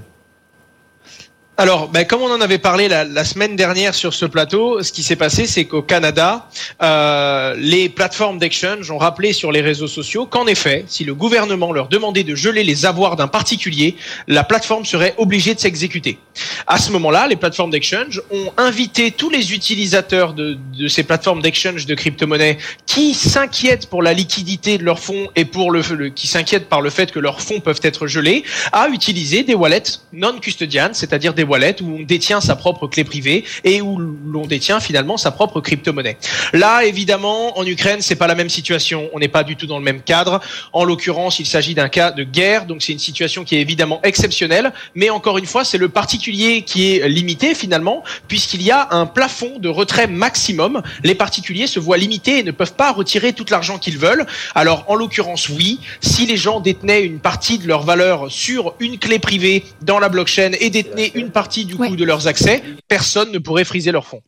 Alors, 1.58 1.88
ben, 1.88 2.04
comme 2.04 2.20
on 2.20 2.30
en 2.30 2.42
avait 2.42 2.58
parlé 2.58 2.86
la, 2.86 3.04
la, 3.04 3.24
semaine 3.24 3.56
dernière 3.56 3.94
sur 3.94 4.12
ce 4.12 4.26
plateau, 4.26 4.82
ce 4.82 4.92
qui 4.92 5.02
s'est 5.02 5.16
passé, 5.16 5.46
c'est 5.46 5.64
qu'au 5.64 5.80
Canada, 5.80 6.50
euh, 6.82 7.54
les 7.56 7.88
plateformes 7.88 8.38
d'exchange 8.38 8.90
ont 8.90 8.98
rappelé 8.98 9.32
sur 9.32 9.52
les 9.52 9.62
réseaux 9.62 9.86
sociaux 9.86 10.26
qu'en 10.26 10.46
effet, 10.46 10.84
si 10.86 11.04
le 11.04 11.14
gouvernement 11.14 11.72
leur 11.72 11.88
demandait 11.88 12.24
de 12.24 12.34
geler 12.34 12.62
les 12.62 12.84
avoirs 12.84 13.16
d'un 13.16 13.26
particulier, 13.26 13.96
la 14.28 14.44
plateforme 14.44 14.84
serait 14.84 15.14
obligée 15.16 15.54
de 15.54 15.60
s'exécuter. 15.60 16.18
À 16.66 16.76
ce 16.76 16.92
moment-là, 16.92 17.26
les 17.26 17.36
plateformes 17.36 17.70
d'exchange 17.70 18.20
ont 18.30 18.52
invité 18.58 19.10
tous 19.10 19.30
les 19.30 19.54
utilisateurs 19.54 20.34
de, 20.34 20.58
de 20.78 20.88
ces 20.88 21.04
plateformes 21.04 21.40
d'exchange 21.40 21.86
de 21.86 21.94
crypto-monnaies 21.94 22.58
qui 22.84 23.14
s'inquiètent 23.14 23.86
pour 23.86 24.02
la 24.02 24.12
liquidité 24.12 24.76
de 24.76 24.84
leurs 24.84 25.00
fonds 25.00 25.28
et 25.36 25.46
pour 25.46 25.70
le, 25.70 25.80
le 25.94 26.10
qui 26.10 26.26
s'inquiètent 26.26 26.68
par 26.68 26.82
le 26.82 26.90
fait 26.90 27.12
que 27.12 27.18
leurs 27.18 27.40
fonds 27.40 27.60
peuvent 27.60 27.80
être 27.82 28.06
gelés, 28.06 28.44
à 28.72 28.88
utiliser 28.88 29.42
des 29.42 29.54
wallets 29.54 30.00
non 30.12 30.38
custodian, 30.38 30.90
c'est-à-dire 30.92 31.32
des 31.32 31.45
wallet 31.46 31.76
où 31.82 31.98
on 32.00 32.02
détient 32.02 32.40
sa 32.40 32.56
propre 32.56 32.86
clé 32.86 33.04
privée 33.04 33.44
et 33.64 33.80
où 33.80 33.98
l'on 33.98 34.46
détient 34.46 34.80
finalement 34.80 35.16
sa 35.16 35.30
propre 35.30 35.60
crypto-monnaie. 35.60 36.16
Là, 36.52 36.84
évidemment, 36.84 37.58
en 37.58 37.66
Ukraine, 37.66 38.00
c'est 38.00 38.16
pas 38.16 38.26
la 38.26 38.34
même 38.34 38.48
situation. 38.48 39.08
On 39.12 39.18
n'est 39.18 39.28
pas 39.28 39.44
du 39.44 39.56
tout 39.56 39.66
dans 39.66 39.78
le 39.78 39.84
même 39.84 40.02
cadre. 40.02 40.40
En 40.72 40.84
l'occurrence, 40.84 41.38
il 41.38 41.46
s'agit 41.46 41.74
d'un 41.74 41.88
cas 41.88 42.10
de 42.10 42.24
guerre, 42.24 42.66
donc 42.66 42.82
c'est 42.82 42.92
une 42.92 42.98
situation 42.98 43.44
qui 43.44 43.56
est 43.56 43.60
évidemment 43.60 44.00
exceptionnelle. 44.02 44.72
Mais 44.94 45.10
encore 45.10 45.38
une 45.38 45.46
fois, 45.46 45.64
c'est 45.64 45.78
le 45.78 45.88
particulier 45.88 46.62
qui 46.62 46.92
est 46.92 47.08
limité 47.08 47.54
finalement, 47.54 48.02
puisqu'il 48.28 48.62
y 48.62 48.70
a 48.70 48.88
un 48.90 49.06
plafond 49.06 49.58
de 49.58 49.68
retrait 49.68 50.06
maximum. 50.06 50.82
Les 51.02 51.14
particuliers 51.14 51.66
se 51.66 51.80
voient 51.80 51.96
limités 51.96 52.38
et 52.38 52.42
ne 52.42 52.50
peuvent 52.50 52.74
pas 52.74 52.92
retirer 52.92 53.32
tout 53.32 53.46
l'argent 53.50 53.78
qu'ils 53.78 53.98
veulent. 53.98 54.26
Alors, 54.54 54.84
en 54.88 54.94
l'occurrence, 54.94 55.48
oui, 55.48 55.80
si 56.00 56.26
les 56.26 56.36
gens 56.36 56.60
détenaient 56.60 57.02
une 57.02 57.18
partie 57.18 57.58
de 57.58 57.66
leur 57.66 57.82
valeur 57.82 58.30
sur 58.30 58.74
une 58.80 58.98
clé 58.98 59.18
privée 59.18 59.64
dans 59.82 59.98
la 59.98 60.08
blockchain 60.08 60.52
et 60.60 60.70
détenaient 60.70 61.12
une 61.14 61.30
partie 61.36 61.66
du 61.66 61.74
ouais. 61.74 61.88
coup 61.88 61.96
de 61.96 62.04
leurs 62.06 62.28
accès, 62.28 62.62
personne 62.88 63.30
ne 63.30 63.38
pourrait 63.38 63.64
friser 63.64 63.92
leurs 63.92 64.06
fonds. 64.06 64.22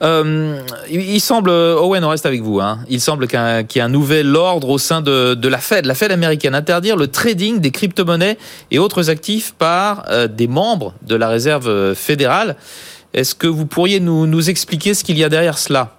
Euh, 0.00 0.62
il 0.88 1.20
semble, 1.20 1.50
Owen, 1.50 2.04
on 2.04 2.08
reste 2.08 2.24
avec 2.24 2.40
vous. 2.40 2.60
Hein. 2.60 2.78
Il 2.88 3.00
semble 3.00 3.26
qu'il 3.26 3.38
y, 3.38 3.78
ait 3.78 3.82
un 3.82 3.88
nouvel 3.88 4.36
ordre 4.36 4.68
au 4.68 4.78
sein 4.78 5.02
de, 5.02 5.34
de, 5.34 5.48
la 5.48 5.58
Fed, 5.58 5.84
la 5.84 5.96
Fed 5.96 6.12
américaine, 6.12 6.54
interdire 6.54 6.96
le 6.96 7.08
trading 7.08 7.58
des 7.58 7.72
crypto-monnaies 7.72 8.38
et 8.70 8.78
autres 8.78 9.10
actifs 9.10 9.54
par 9.58 10.04
euh, 10.08 10.28
des 10.28 10.46
membres 10.46 10.94
de 11.02 11.16
la 11.16 11.28
Réserve 11.28 11.94
fédérale. 11.94 12.54
Est-ce 13.12 13.34
que 13.34 13.48
vous 13.48 13.66
pourriez 13.66 13.98
nous, 13.98 14.28
nous 14.28 14.48
expliquer 14.48 14.94
ce 14.94 15.02
qu'il 15.02 15.18
y 15.18 15.24
a 15.24 15.28
derrière 15.28 15.58
cela? 15.58 15.98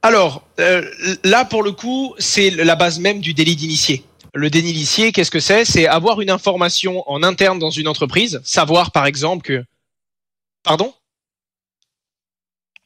Alors, 0.00 0.42
euh, 0.58 0.82
là, 1.22 1.44
pour 1.44 1.62
le 1.62 1.72
coup, 1.72 2.14
c'est 2.18 2.48
la 2.50 2.76
base 2.76 2.98
même 2.98 3.20
du 3.20 3.34
délit 3.34 3.56
d'initié. 3.56 4.04
Le 4.34 4.50
déni 4.50 4.72
qu'est-ce 5.12 5.30
que 5.30 5.38
c'est? 5.38 5.64
C'est 5.64 5.86
avoir 5.86 6.20
une 6.20 6.30
information 6.30 7.08
en 7.08 7.22
interne 7.22 7.60
dans 7.60 7.70
une 7.70 7.86
entreprise, 7.86 8.40
savoir 8.44 8.90
par 8.90 9.06
exemple 9.06 9.46
que... 9.46 9.64
Pardon? 10.64 10.92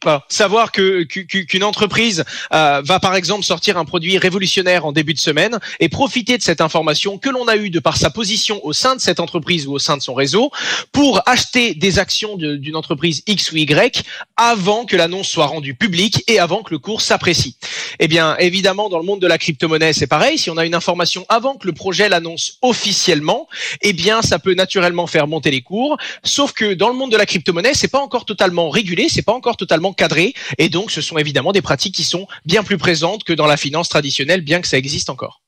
Voilà. 0.05 0.25
Savoir 0.29 0.71
que 0.71 1.03
qu'une 1.03 1.65
entreprise 1.65 2.25
euh, 2.55 2.81
va 2.85 3.00
par 3.00 3.17
exemple 3.17 3.45
sortir 3.45 3.79
un 3.79 3.85
produit 3.85 4.17
révolutionnaire 4.17 4.87
en 4.87 4.93
début 4.93 5.12
de 5.12 5.19
semaine 5.19 5.59
et 5.81 5.89
profiter 5.89 6.39
de 6.39 6.43
cette 6.43 6.61
information 6.61 7.19
que 7.19 7.29
l'on 7.29 7.49
a 7.49 7.56
eue 7.56 7.71
de 7.71 7.81
par 7.81 7.97
sa 7.97 8.09
position 8.09 8.65
au 8.65 8.73
sein 8.73 8.95
de 8.95 9.00
cette 9.00 9.19
entreprise 9.19 9.67
ou 9.67 9.73
au 9.73 9.81
sein 9.81 9.97
de 9.97 10.03
son 10.03 10.15
réseau 10.15 10.53
pour 10.93 11.21
acheter 11.27 11.75
des 11.75 11.99
actions 11.99 12.37
d'une 12.37 12.77
entreprise 12.77 13.25
X 13.27 13.50
ou 13.50 13.56
Y 13.56 14.05
avant 14.37 14.85
que 14.85 14.97
l'annonce 14.97 15.27
soit 15.27 15.47
rendue 15.47 15.75
publique 15.75 16.23
et 16.29 16.39
avant 16.39 16.62
que 16.62 16.71
le 16.71 16.79
cours 16.79 17.01
s'apprécie. 17.01 17.56
Eh 17.99 18.06
bien, 18.06 18.37
évidemment, 18.37 18.89
dans 18.89 18.99
le 18.99 19.05
monde 19.05 19.21
de 19.21 19.27
la 19.27 19.37
crypto-monnaie, 19.37 19.93
c'est 19.93 20.06
pareil. 20.06 20.39
Si 20.39 20.49
on 20.49 20.56
a 20.59 20.65
une 20.65 20.77
information 20.77 21.27
avant 21.29 21.56
que 21.56 21.67
le 21.67 21.73
projet 21.73 22.09
l'annonce 22.09 22.59
officiellement, 22.62 23.49
eh 23.83 23.93
bien, 23.93 24.23
ça 24.23 24.39
peut 24.39 24.55
naturellement 24.55 25.08
faire 25.08 25.27
monter 25.27 25.51
les 25.51 25.63
cours. 25.63 25.96
Sauf 26.22 26.53
que 26.53 26.75
dans 26.75 26.89
le 26.89 26.94
monde 26.94 27.11
de 27.11 27.17
la 27.17 27.27
crypto-monnaie, 27.27 27.75
c'est 27.75 27.89
pas 27.89 27.99
encore 27.99 28.25
totalement 28.25 28.70
régulé, 28.70 29.08
c'est 29.08 29.22
pas 29.22 29.32
encore 29.32 29.56
totalement 29.56 29.88
cadré, 29.93 30.35
et 30.59 30.69
donc 30.69 30.91
ce 30.91 31.01
sont 31.01 31.19
évidemment 31.19 31.53
des 31.53 31.63
pratiques 31.63 31.95
qui 31.95 32.05
sont 32.05 32.27
bien 32.45 32.63
plus 32.63 32.79
présentes 32.79 33.25
que 33.25 33.33
dans 33.33 33.47
la 33.47 33.57
finance 33.57 33.89
traditionnelle, 33.89 34.41
bien 34.41 34.61
que 34.61 34.69
ça 34.69 34.79
existe 34.79 35.11
encore. 35.11 35.43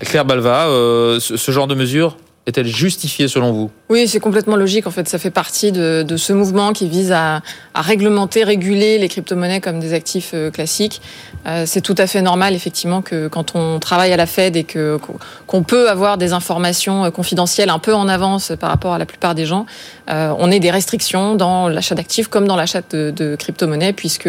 Claire 0.00 0.24
Balva, 0.24 0.66
euh, 0.66 1.20
ce, 1.20 1.52
genre 1.52 1.66
de 1.66 1.74
mesure 1.74 2.16
est-elle 2.46 2.68
justifiée 2.68 3.26
selon 3.26 3.52
vous? 3.52 3.70
Oui, 3.88 4.06
c'est 4.06 4.20
complètement 4.20 4.54
logique. 4.54 4.86
En 4.86 4.92
fait, 4.92 5.08
ça 5.08 5.18
fait 5.18 5.30
partie 5.30 5.72
de, 5.72 6.04
ce 6.16 6.32
mouvement 6.32 6.72
qui 6.72 6.88
vise 6.88 7.10
à, 7.10 7.42
réglementer, 7.74 8.44
réguler 8.44 8.98
les 8.98 9.08
crypto-monnaies 9.08 9.60
comme 9.60 9.80
des 9.80 9.92
actifs 9.92 10.30
euh, 10.32 10.50
classiques. 10.50 11.02
Euh, 11.46 11.64
c'est 11.66 11.80
tout 11.80 11.94
à 11.98 12.06
fait 12.06 12.22
normal, 12.22 12.54
effectivement, 12.54 13.02
que 13.02 13.28
quand 13.28 13.54
on 13.54 13.78
travaille 13.80 14.12
à 14.12 14.16
la 14.16 14.26
Fed 14.26 14.56
et 14.56 14.64
que 14.64 14.98
qu'on 15.46 15.62
peut 15.62 15.90
avoir 15.90 16.18
des 16.18 16.32
informations 16.32 17.04
euh, 17.04 17.10
confidentielles 17.10 17.68
un 17.68 17.78
peu 17.78 17.94
en 17.94 18.08
avance 18.08 18.52
par 18.58 18.70
rapport 18.70 18.94
à 18.94 18.98
la 18.98 19.06
plupart 19.06 19.34
des 19.34 19.44
gens, 19.44 19.66
on 20.08 20.52
ait 20.52 20.60
des 20.60 20.70
restrictions 20.70 21.34
dans 21.34 21.68
l'achat 21.68 21.96
d'actifs 21.96 22.28
comme 22.28 22.46
dans 22.46 22.54
l'achat 22.54 22.80
de, 22.90 23.10
de 23.10 23.34
crypto-monnaies, 23.34 23.92
puisque 23.92 24.28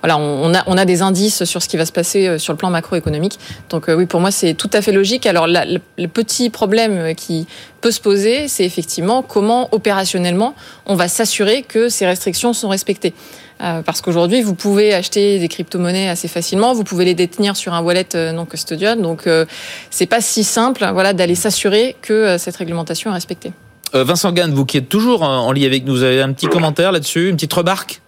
voilà, 0.00 0.18
on, 0.18 0.52
a, 0.52 0.64
on 0.66 0.76
a 0.76 0.84
des 0.84 1.00
indices 1.00 1.44
sur 1.44 1.62
ce 1.62 1.68
qui 1.68 1.76
va 1.76 1.86
se 1.86 1.92
passer 1.92 2.40
sur 2.40 2.52
le 2.52 2.56
plan 2.56 2.70
macroéconomique. 2.70 3.38
Donc 3.70 3.84
oui, 3.86 4.06
pour 4.06 4.20
moi, 4.20 4.32
c'est 4.32 4.54
tout 4.54 4.70
à 4.72 4.82
fait 4.82 4.90
logique. 4.90 5.26
Alors, 5.26 5.46
le 5.46 6.06
petit 6.08 6.50
problème 6.50 7.14
qui 7.14 7.46
peut 7.80 7.90
se 7.90 8.00
poser, 8.00 8.48
c'est 8.48 8.64
effectivement 8.64 9.22
comment 9.22 9.68
opérationnellement 9.72 10.54
on 10.86 10.94
va 10.94 11.08
s'assurer 11.08 11.62
que 11.62 11.88
ces 11.88 12.06
restrictions 12.06 12.52
sont 12.52 12.68
respectées. 12.68 13.14
Euh, 13.60 13.82
parce 13.82 14.00
qu'aujourd'hui, 14.00 14.42
vous 14.42 14.54
pouvez 14.54 14.92
acheter 14.92 15.38
des 15.38 15.48
crypto-monnaies 15.48 16.08
assez 16.08 16.26
facilement, 16.28 16.72
vous 16.72 16.84
pouvez 16.84 17.04
les 17.04 17.14
détenir 17.14 17.54
sur 17.56 17.74
un 17.74 17.82
wallet 17.82 18.08
euh, 18.14 18.32
non 18.32 18.44
custodial, 18.44 19.00
donc 19.00 19.26
euh, 19.26 19.44
c'est 19.90 20.06
pas 20.06 20.20
si 20.20 20.42
simple, 20.42 20.88
voilà, 20.92 21.12
d'aller 21.12 21.36
s'assurer 21.36 21.96
que 22.02 22.12
euh, 22.12 22.38
cette 22.38 22.56
réglementation 22.56 23.10
est 23.10 23.14
respectée. 23.14 23.52
Vincent 23.94 24.32
Gann, 24.32 24.52
vous 24.52 24.64
qui 24.64 24.78
êtes 24.78 24.88
toujours 24.88 25.22
en 25.22 25.52
lien 25.52 25.66
avec 25.66 25.84
nous, 25.84 25.92
vous 25.92 26.02
avez 26.02 26.22
un 26.22 26.32
petit 26.32 26.46
commentaire 26.46 26.92
là-dessus, 26.92 27.28
une 27.28 27.36
petite 27.36 27.52
remarque? 27.52 28.00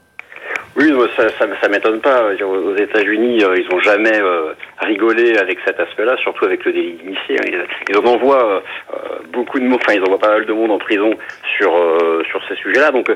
Oui, 0.77 0.93
ça, 1.17 1.29
ça, 1.39 1.47
ça 1.61 1.69
m'étonne 1.69 2.01
pas. 2.01 2.25
Aux 2.43 2.77
États-Unis, 2.77 3.45
euh, 3.45 3.57
ils 3.57 3.73
ont 3.73 3.79
jamais 3.79 4.19
euh, 4.21 4.55
rigolé 4.81 5.37
avec 5.39 5.59
cet 5.65 5.79
aspect-là, 5.79 6.17
surtout 6.17 6.47
avec 6.47 6.65
le 6.65 6.73
délit 6.73 6.95
d'initié. 6.95 7.37
Ils 7.89 7.97
en 7.97 8.05
envoient 8.05 8.61
euh, 8.93 8.97
beaucoup 9.33 9.61
de 9.61 9.65
monde, 9.65 9.79
enfin 9.81 9.95
ils 9.95 10.03
envoient 10.03 10.19
pas 10.19 10.31
mal 10.31 10.47
de 10.47 10.53
monde 10.53 10.73
en 10.73 10.79
prison 10.79 11.11
sur 11.57 11.73
sur 12.29 12.41
ces 12.49 12.57
sujets-là. 12.57 12.91
Donc 12.91 13.09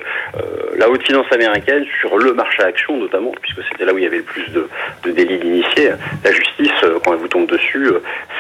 la 0.77 0.89
haute 0.89 1.05
finance 1.05 1.27
américaine, 1.33 1.85
sur 2.01 2.17
le 2.17 2.33
marché 2.33 2.63
action 2.63 2.97
notamment, 2.97 3.33
puisque 3.43 3.63
c'était 3.71 3.85
là 3.85 3.93
où 3.93 3.99
il 3.99 4.05
y 4.05 4.07
avait 4.07 4.19
le 4.19 4.23
plus 4.23 4.49
de, 4.53 4.69
de 5.03 5.11
délits 5.11 5.39
d'initiés, 5.39 5.91
la 6.25 6.31
justice, 6.31 6.73
quand 7.05 7.13
elle 7.13 7.19
vous 7.19 7.29
tombe 7.29 7.47
dessus, 7.49 7.89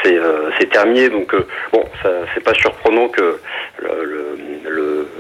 c'est 0.04 0.70
terminé. 0.70 1.08
Donc 1.08 1.34
bon, 1.72 1.84
c'est 2.34 2.44
pas 2.44 2.54
surprenant 2.54 3.08
que 3.08 3.38
le, 3.78 4.04
le, 4.04 4.38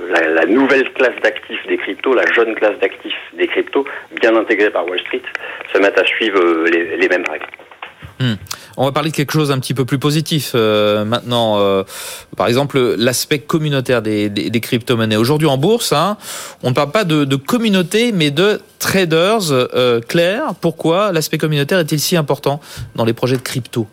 la, 0.08 0.28
la 0.28 0.46
nouvelle 0.46 0.90
classe 0.92 1.20
d'actifs 1.22 1.66
des 1.68 1.76
cryptos, 1.76 2.14
la 2.14 2.30
jeune 2.32 2.54
classe 2.54 2.78
d'actifs 2.80 3.14
des 3.36 3.46
cryptos 3.46 3.84
bien 4.20 4.34
intégrés 4.36 4.70
par 4.70 4.86
Wall 4.86 5.00
Street, 5.00 5.22
se 5.72 5.78
mettent 5.78 5.98
à 5.98 6.04
suivre 6.04 6.40
euh, 6.40 6.64
les, 6.98 7.08
mêmes 7.08 7.24
règles. 7.30 7.46
Hmm. 8.20 8.34
On 8.76 8.84
va 8.84 8.92
parler 8.92 9.10
de 9.10 9.16
quelque 9.16 9.32
chose 9.32 9.50
un 9.50 9.58
petit 9.58 9.74
peu 9.74 9.84
plus 9.84 9.98
positif 9.98 10.52
euh, 10.54 11.04
maintenant. 11.04 11.58
Euh, 11.58 11.82
par 12.36 12.46
exemple, 12.46 12.78
l'aspect 12.96 13.38
communautaire 13.40 14.02
des, 14.02 14.28
des, 14.28 14.60
crypto-monnaies. 14.60 15.16
Aujourd'hui 15.16 15.48
en 15.48 15.56
bourse, 15.56 15.92
hein, 15.92 16.16
on 16.62 16.70
ne 16.70 16.74
parle 16.74 16.90
pas 16.90 17.04
de, 17.04 17.36
communauté, 17.36 18.12
mais 18.12 18.30
de 18.30 18.60
traders. 18.78 19.50
Euh, 19.50 20.00
Claire, 20.00 20.54
pourquoi 20.60 21.12
l'aspect 21.12 21.38
communautaire 21.38 21.78
est-il 21.78 22.00
si 22.00 22.16
important 22.16 22.60
dans 22.94 23.04
les 23.04 23.12
projets 23.12 23.36
de 23.36 23.42
crypto? 23.42 23.86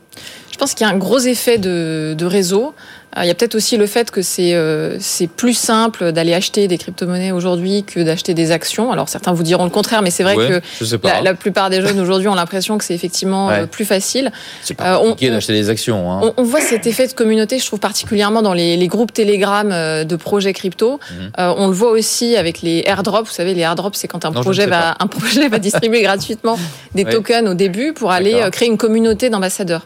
Je 0.51 0.57
pense 0.57 0.73
qu'il 0.73 0.87
y 0.87 0.89
a 0.89 0.93
un 0.93 0.97
gros 0.97 1.19
effet 1.19 1.57
de, 1.57 2.13
de 2.17 2.25
réseau. 2.25 2.73
Euh, 3.17 3.23
il 3.23 3.27
y 3.27 3.31
a 3.31 3.33
peut-être 3.33 3.55
aussi 3.55 3.77
le 3.77 3.87
fait 3.87 4.11
que 4.11 4.21
c'est 4.21 4.53
euh, 4.53 4.97
c'est 4.99 5.27
plus 5.27 5.53
simple 5.53 6.11
d'aller 6.11 6.33
acheter 6.33 6.67
des 6.67 6.77
crypto-monnaies 6.77 7.31
aujourd'hui 7.31 7.83
que 7.83 8.01
d'acheter 8.01 8.33
des 8.33 8.51
actions. 8.51 8.91
Alors 8.91 9.09
certains 9.09 9.33
vous 9.33 9.43
diront 9.43 9.63
le 9.63 9.69
contraire, 9.69 10.01
mais 10.01 10.11
c'est 10.11 10.23
vrai 10.23 10.35
que 10.35 10.61
la, 11.03 11.21
la, 11.21 11.33
plupart 11.33 11.69
des 11.69 11.81
jeunes 11.81 11.99
aujourd'hui 11.99 12.27
ont 12.27 12.35
l'impression 12.35 12.77
que 12.77 12.83
c'est 12.83 12.93
effectivement 12.93 13.49
euh, 13.49 13.65
plus 13.65 13.85
facile. 13.85 14.31
C'est 14.63 14.73
pas 14.73 14.97
compliqué 14.97 15.29
d'acheter 15.29 15.53
des 15.53 15.69
actions. 15.69 16.11
Hein. 16.11 16.19
On, 16.23 16.41
on, 16.41 16.43
voit 16.43 16.61
cet 16.61 16.87
effet 16.87 17.07
de 17.07 17.13
communauté, 17.13 17.59
je 17.59 17.65
trouve 17.65 17.79
particulièrement 17.79 18.41
dans 18.41 18.53
les, 18.53 18.75
les 18.77 18.87
groupes 18.87 19.13
Telegram 19.13 19.69
de 19.69 20.15
projets 20.15 20.53
crypto. 20.53 20.99
Mhm. 21.11 21.31
on 21.37 21.67
le 21.67 21.73
voit 21.73 21.91
aussi 21.91 22.35
avec 22.35 22.61
les 22.61 22.83
airdrops. 22.85 23.27
Vous 23.27 23.33
savez, 23.33 23.53
les 23.53 23.61
airdrops, 23.61 23.97
c'est 23.97 24.07
quand 24.07 24.25
un 24.25 24.31
projet 24.31 24.65
va 24.65 24.95
un 24.99 25.07
projet 25.07 25.47
va 25.47 25.59
distribuer 25.59 26.01
gratuitement 26.03 26.57
des 26.93 27.05
tokens 27.05 27.47
au 27.47 27.53
début 27.53 27.93
pour 27.93 28.11
aller 28.11 28.41
créer 28.51 28.67
une 28.67 28.77
communauté 28.77 29.29
d'ambassadeurs. 29.29 29.85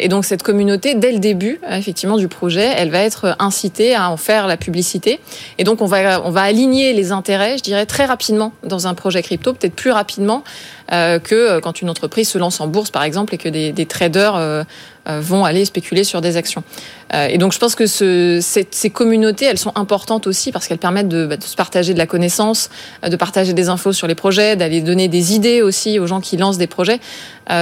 Et 0.00 0.08
donc 0.08 0.24
cette 0.24 0.42
communauté, 0.42 0.94
dès 0.94 1.12
le 1.12 1.18
début, 1.18 1.60
effectivement, 1.70 2.16
du 2.16 2.28
projet 2.28 2.72
elle 2.76 2.90
va 2.90 3.00
être 3.00 3.36
incitée 3.38 3.94
à 3.94 4.10
en 4.10 4.16
faire 4.16 4.46
la 4.46 4.56
publicité. 4.56 5.20
Et 5.58 5.64
donc, 5.64 5.80
on 5.80 5.86
va, 5.86 6.22
on 6.24 6.30
va 6.30 6.42
aligner 6.42 6.92
les 6.92 7.12
intérêts, 7.12 7.58
je 7.58 7.62
dirais, 7.62 7.86
très 7.86 8.04
rapidement 8.04 8.52
dans 8.62 8.86
un 8.86 8.94
projet 8.94 9.22
crypto, 9.22 9.52
peut-être 9.52 9.74
plus 9.74 9.90
rapidement 9.90 10.44
euh, 10.92 11.18
que 11.18 11.34
euh, 11.34 11.60
quand 11.60 11.80
une 11.80 11.90
entreprise 11.90 12.28
se 12.28 12.38
lance 12.38 12.60
en 12.60 12.66
bourse, 12.66 12.90
par 12.90 13.02
exemple, 13.02 13.34
et 13.34 13.38
que 13.38 13.48
des, 13.48 13.72
des 13.72 13.86
traders 13.86 14.36
euh, 14.36 14.64
vont 15.06 15.44
aller 15.44 15.64
spéculer 15.64 16.04
sur 16.04 16.20
des 16.20 16.36
actions. 16.36 16.62
Et 17.28 17.38
donc, 17.38 17.52
je 17.52 17.58
pense 17.58 17.74
que 17.74 17.86
ce, 17.86 18.40
ces 18.40 18.90
communautés, 18.90 19.44
elles 19.44 19.58
sont 19.58 19.72
importantes 19.76 20.26
aussi 20.26 20.50
parce 20.50 20.66
qu'elles 20.66 20.78
permettent 20.78 21.08
de, 21.08 21.26
bah, 21.26 21.36
de, 21.36 21.42
se 21.44 21.54
partager 21.54 21.92
de 21.92 21.98
la 21.98 22.06
connaissance, 22.06 22.70
de 23.08 23.14
partager 23.14 23.52
des 23.52 23.68
infos 23.68 23.92
sur 23.92 24.06
les 24.06 24.16
projets, 24.16 24.56
d'aller 24.56 24.80
donner 24.80 25.06
des 25.06 25.34
idées 25.34 25.62
aussi 25.62 25.98
aux 26.00 26.06
gens 26.06 26.20
qui 26.20 26.36
lancent 26.36 26.58
des 26.58 26.66
projets. 26.66 26.98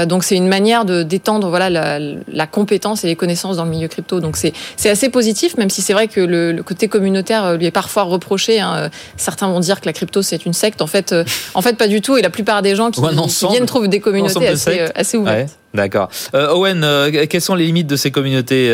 Donc, 0.06 0.24
c'est 0.24 0.36
une 0.36 0.46
manière 0.46 0.84
de 0.84 1.02
d'étendre 1.02 1.48
voilà 1.48 1.68
la, 1.68 1.98
la, 1.98 2.46
compétence 2.46 3.02
et 3.04 3.08
les 3.08 3.16
connaissances 3.16 3.56
dans 3.56 3.64
le 3.64 3.70
milieu 3.70 3.88
crypto. 3.88 4.20
Donc, 4.20 4.36
c'est 4.36 4.52
c'est 4.76 4.88
assez 4.88 5.08
positif, 5.08 5.56
même 5.56 5.70
si 5.70 5.82
c'est 5.82 5.92
vrai 5.92 6.06
que 6.08 6.20
le, 6.20 6.52
le, 6.52 6.62
côté 6.62 6.88
communautaire 6.88 7.56
lui 7.56 7.66
est 7.66 7.72
parfois 7.72 8.04
reproché. 8.04 8.60
Hein. 8.60 8.90
Certains 9.16 9.48
vont 9.48 9.60
dire 9.60 9.80
que 9.80 9.86
la 9.86 9.92
crypto 9.92 10.22
c'est 10.22 10.46
une 10.46 10.52
secte. 10.52 10.80
En 10.80 10.86
fait, 10.86 11.14
en 11.54 11.62
fait, 11.62 11.76
pas 11.76 11.88
du 11.88 12.00
tout. 12.00 12.16
Et 12.16 12.22
la 12.22 12.30
plupart 12.30 12.62
des 12.62 12.76
gens 12.76 12.90
qui 12.90 13.02
qui 13.02 13.46
viennent 13.48 13.66
trouver 13.66 13.88
des 13.88 14.00
communautés 14.00 14.48
assez, 14.48 14.80
euh, 14.80 14.88
assez, 14.94 15.16
ouvertes. 15.16 15.58
D'accord. 15.74 16.10
Euh, 16.34 16.52
Owen, 16.52 16.84
euh, 16.84 17.26
quelles 17.26 17.40
sont 17.40 17.54
les 17.54 17.66
limites 17.66 17.86
de 17.86 17.96
ces 17.96 18.10
communautés 18.10 18.66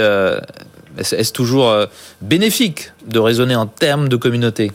Est-ce 0.99 1.33
toujours 1.33 1.73
bénéfique 2.21 2.93
de 3.07 3.19
raisonner 3.19 3.55
en 3.55 3.67
termes 3.67 4.09
de 4.09 4.17
communauté? 4.17 4.73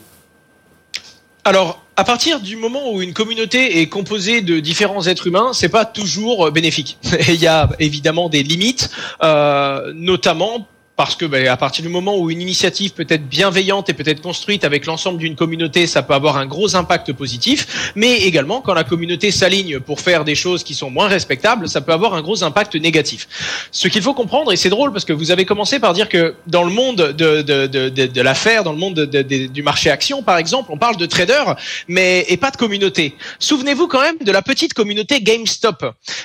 Alors, 1.45 1.83
à 1.95 2.03
partir 2.03 2.39
du 2.39 2.55
moment 2.55 2.91
où 2.91 3.01
une 3.01 3.13
communauté 3.13 3.81
est 3.81 3.87
composée 3.87 4.41
de 4.41 4.59
différents 4.59 5.05
êtres 5.05 5.27
humains, 5.27 5.51
c'est 5.53 5.69
pas 5.69 5.85
toujours 5.85 6.49
bénéfique. 6.51 6.97
Il 7.27 7.35
y 7.35 7.47
a 7.47 7.69
évidemment 7.79 8.29
des 8.29 8.43
limites, 8.43 8.89
euh, 9.21 9.91
notamment 9.93 10.67
parce 11.03 11.17
que 11.17 11.25
ben, 11.25 11.45
à 11.49 11.57
partir 11.57 11.83
du 11.83 11.89
moment 11.89 12.17
où 12.17 12.31
une 12.31 12.39
initiative 12.39 12.93
peut 12.93 13.05
être 13.09 13.27
bienveillante 13.27 13.89
et 13.89 13.93
peut 13.93 14.07
être 14.07 14.21
construite 14.21 14.63
avec 14.63 14.85
l'ensemble 14.85 15.17
d'une 15.17 15.35
communauté, 15.35 15.85
ça 15.85 16.01
peut 16.01 16.13
avoir 16.13 16.37
un 16.37 16.45
gros 16.45 16.77
impact 16.77 17.11
positif. 17.11 17.91
Mais 17.95 18.19
également, 18.19 18.61
quand 18.61 18.73
la 18.73 18.85
communauté 18.85 19.29
s'aligne 19.29 19.81
pour 19.81 19.99
faire 19.99 20.23
des 20.23 20.33
choses 20.33 20.63
qui 20.63 20.73
sont 20.73 20.89
moins 20.89 21.09
respectables, 21.09 21.67
ça 21.67 21.81
peut 21.81 21.91
avoir 21.91 22.13
un 22.13 22.21
gros 22.21 22.41
impact 22.45 22.75
négatif. 22.75 23.27
Ce 23.69 23.89
qu'il 23.89 24.01
faut 24.01 24.13
comprendre, 24.13 24.53
et 24.53 24.55
c'est 24.55 24.69
drôle 24.69 24.93
parce 24.93 25.03
que 25.03 25.11
vous 25.11 25.29
avez 25.29 25.43
commencé 25.43 25.77
par 25.77 25.91
dire 25.91 26.07
que 26.07 26.35
dans 26.47 26.63
le 26.63 26.71
monde 26.71 26.95
de, 26.95 28.21
l'affaire, 28.21 28.63
dans 28.63 28.71
le 28.71 28.79
monde 28.79 29.01
du 29.01 29.61
marché 29.61 29.89
action, 29.89 30.23
par 30.23 30.37
exemple, 30.37 30.69
on 30.71 30.77
parle 30.77 30.95
de 30.95 31.05
traders, 31.05 31.57
mais 31.89 32.25
pas 32.39 32.49
de 32.49 32.55
communauté. 32.55 33.17
Souvenez-vous 33.39 33.89
quand 33.89 34.01
même 34.01 34.19
de 34.23 34.31
la 34.31 34.41
petite 34.41 34.73
communauté 34.73 35.19
GameStop 35.19 35.83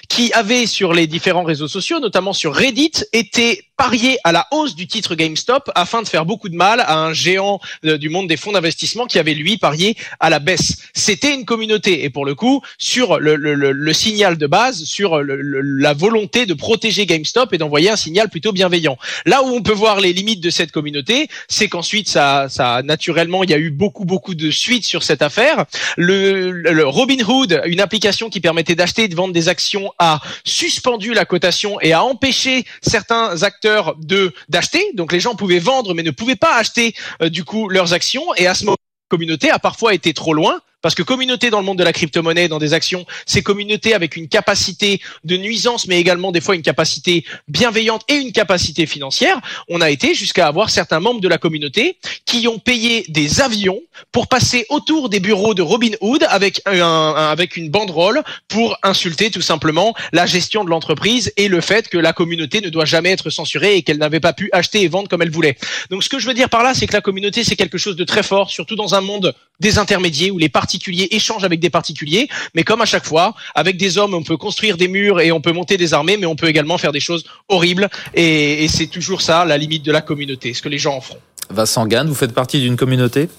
qui 0.08 0.32
avait 0.35 0.66
sur 0.66 0.92
les 0.92 1.08
différents 1.08 1.42
réseaux 1.42 1.66
sociaux, 1.66 1.99
notamment 1.99 2.32
sur 2.32 2.54
Reddit, 2.54 2.92
été 3.12 3.64
parié 3.78 4.18
à 4.25 4.32
la 4.32 4.47
hausse 4.50 4.67
du 4.75 4.87
titre 4.87 5.14
GameStop 5.14 5.70
afin 5.75 6.02
de 6.02 6.08
faire 6.08 6.25
beaucoup 6.25 6.48
de 6.48 6.56
mal 6.56 6.80
à 6.80 6.98
un 6.98 7.12
géant 7.12 7.60
euh, 7.84 7.98
du 7.98 8.08
monde 8.08 8.28
des 8.28 8.37
fonds 8.37 8.52
d'investissement 8.52 9.06
qui 9.06 9.18
avait 9.18 9.34
lui 9.34 9.56
parié 9.56 9.96
à 10.20 10.30
la 10.30 10.38
baisse. 10.38 10.76
C'était 10.94 11.34
une 11.34 11.44
communauté 11.44 12.04
et 12.04 12.10
pour 12.10 12.25
le 12.25 12.34
coup 12.34 12.62
sur 12.78 13.18
le, 13.18 13.37
le, 13.37 13.54
le, 13.54 13.92
signal 13.92 14.37
de 14.37 14.46
base, 14.46 14.84
sur 14.84 15.20
la 15.22 15.94
volonté 15.94 16.46
de 16.46 16.54
protéger 16.54 17.06
GameStop 17.06 17.52
et 17.52 17.58
d'envoyer 17.58 17.90
un 17.90 17.96
signal 17.96 18.28
plutôt 18.28 18.52
bienveillant. 18.52 18.98
Là 19.26 19.42
où 19.42 19.46
on 19.46 19.62
peut 19.62 19.72
voir 19.72 20.00
les 20.00 20.12
limites 20.12 20.40
de 20.40 20.50
cette 20.50 20.72
communauté, 20.72 21.28
c'est 21.48 21.68
qu'ensuite 21.68 22.08
ça, 22.08 22.48
ça 22.48 22.82
naturellement 22.82 23.44
il 23.44 23.50
y 23.50 23.54
a 23.54 23.58
eu 23.58 23.70
beaucoup 23.70 24.04
beaucoup 24.04 24.34
de 24.34 24.50
suites 24.50 24.84
sur 24.84 25.02
cette 25.02 25.22
affaire. 25.22 25.64
Le, 25.96 26.50
le 26.50 26.87
Robinhood, 26.87 27.62
une 27.66 27.80
application 27.80 28.30
qui 28.30 28.40
permettait 28.40 28.75
d'acheter 28.75 29.04
et 29.04 29.08
de 29.08 29.14
vendre 29.14 29.32
des 29.32 29.48
actions, 29.48 29.92
a 29.98 30.20
suspendu 30.44 31.14
la 31.14 31.25
cotation 31.25 31.80
et 31.80 31.92
a 31.92 32.02
empêché 32.02 32.64
certains 32.82 33.42
acteurs 33.42 33.96
de 33.98 34.32
d'acheter. 34.48 34.92
Donc 34.94 35.12
les 35.12 35.20
gens 35.20 35.34
pouvaient 35.34 35.58
vendre 35.58 35.94
mais 35.94 36.02
ne 36.02 36.10
pouvaient 36.10 36.36
pas 36.36 36.56
acheter 36.56 36.94
euh, 37.22 37.28
du 37.28 37.44
coup 37.44 37.68
leurs 37.68 37.92
actions. 37.92 38.34
Et 38.36 38.46
à 38.46 38.54
ce 38.54 38.64
moment, 38.64 38.76
la 38.78 39.16
communauté 39.16 39.50
a 39.50 39.58
parfois 39.58 39.94
été 39.94 40.14
trop 40.14 40.34
loin 40.34 40.60
parce 40.80 40.94
que 40.94 41.02
communauté 41.02 41.50
dans 41.50 41.58
le 41.58 41.64
monde 41.64 41.78
de 41.78 41.85
la 41.85 41.92
crypto-monnaie, 41.92 42.49
dans 42.49 42.58
des 42.58 42.73
actions, 42.73 43.04
c'est 43.26 43.42
communauté 43.42 43.94
avec 43.94 44.16
une 44.16 44.28
capacité 44.28 45.00
de 45.25 45.37
nuisance, 45.37 45.87
mais 45.87 45.99
également 45.99 46.32
des 46.32 46.40
fois 46.40 46.54
une 46.54 46.62
capacité 46.62 47.25
bienveillante 47.49 48.02
et 48.08 48.14
une 48.14 48.32
capacité 48.32 48.87
financière. 48.87 49.40
On 49.68 49.80
a 49.80 49.90
été 49.90 50.14
jusqu'à 50.14 50.47
avoir 50.47 50.70
certains 50.70 51.00
membres 51.00 51.20
de 51.20 51.28
la 51.28 51.38
communauté 51.38 51.99
qui 52.25 52.47
ont 52.47 52.58
payé 52.58 53.04
des 53.08 53.40
avions 53.40 53.80
pour 54.12 54.28
passer 54.28 54.66
autour 54.68 55.08
des 55.08 55.20
bureaux 55.20 55.54
de 55.54 55.62
Robinhood 55.62 56.25
avec 56.28 56.62
un, 56.66 57.14
avec 57.14 57.56
une 57.56 57.70
banderole 57.70 58.23
pour 58.47 58.78
insulter 58.82 59.30
tout 59.30 59.42
simplement 59.42 59.94
la 60.12 60.26
gestion 60.26 60.64
de 60.64 60.70
l'entreprise 60.70 61.32
et 61.37 61.49
le 61.49 61.61
fait 61.61 61.88
que 61.88 61.99
la 61.99 62.12
communauté 62.12 62.61
ne 62.61 62.68
doit 62.68 62.85
jamais 62.85 63.11
être 63.11 63.30
censurée 63.30 63.76
et 63.76 63.82
qu'elle 63.82 63.99
n'avait 63.99 64.20
pas 64.20 64.32
pu 64.32 64.49
acheter 64.52 64.82
et 64.82 64.88
vendre 64.88 65.08
comme 65.08 65.23
elle 65.23 65.30
voulait. 65.30 65.56
Donc 65.90 66.04
ce 66.04 66.08
que 66.08 66.18
je 66.18 66.26
veux 66.26 66.35
dire 66.35 66.49
par 66.49 66.62
là, 66.62 66.75
c'est 66.75 66.87
que 66.87 66.92
la 66.94 67.00
communauté 67.00 67.42
c'est 67.42 67.56
quelque 67.56 67.78
chose 67.78 67.97
de 67.97 68.04
très 68.04 68.23
fort, 68.23 68.50
surtout 68.50 68.76
dans 68.76 68.94
un 68.94 69.00
monde 69.00 69.35
des 69.61 69.78
intermédiaires 69.78 70.35
où 70.35 70.38
les 70.38 70.49
particuliers 70.68 71.08
échangent 71.12 71.44
avec 71.44 71.60
des 71.60 71.70
particuliers, 71.70 72.28
mais 72.54 72.62
comme 72.62 72.82
à 72.82 72.84
chaque 72.84 73.06
fois, 73.06 73.32
avec 73.54 73.78
des 73.78 73.96
hommes, 73.96 74.12
on 74.12 74.22
peut 74.22 74.37
construire 74.37 74.76
des 74.76 74.87
murs 74.87 75.18
et 75.18 75.32
on 75.32 75.40
peut 75.40 75.52
monter 75.52 75.78
des 75.78 75.94
armées, 75.94 76.18
mais 76.18 76.26
on 76.26 76.37
peut 76.37 76.46
également 76.46 76.76
faire 76.76 76.92
des 76.92 77.00
choses 77.00 77.25
horribles. 77.48 77.88
Et, 78.14 78.68
c'est 78.68 78.88
toujours 78.88 79.22
ça 79.22 79.46
la 79.46 79.56
limite 79.56 79.82
de 79.82 79.92
la 79.92 80.02
communauté, 80.02 80.52
ce 80.52 80.60
que 80.60 80.68
les 80.68 80.76
gens 80.76 80.96
en 80.96 81.00
feront. 81.00 81.20
Vincent 81.48 81.87
Gann, 81.87 82.06
vous 82.06 82.14
faites 82.14 82.34
partie 82.34 82.60
d'une 82.60 82.76
communauté? 82.76 83.30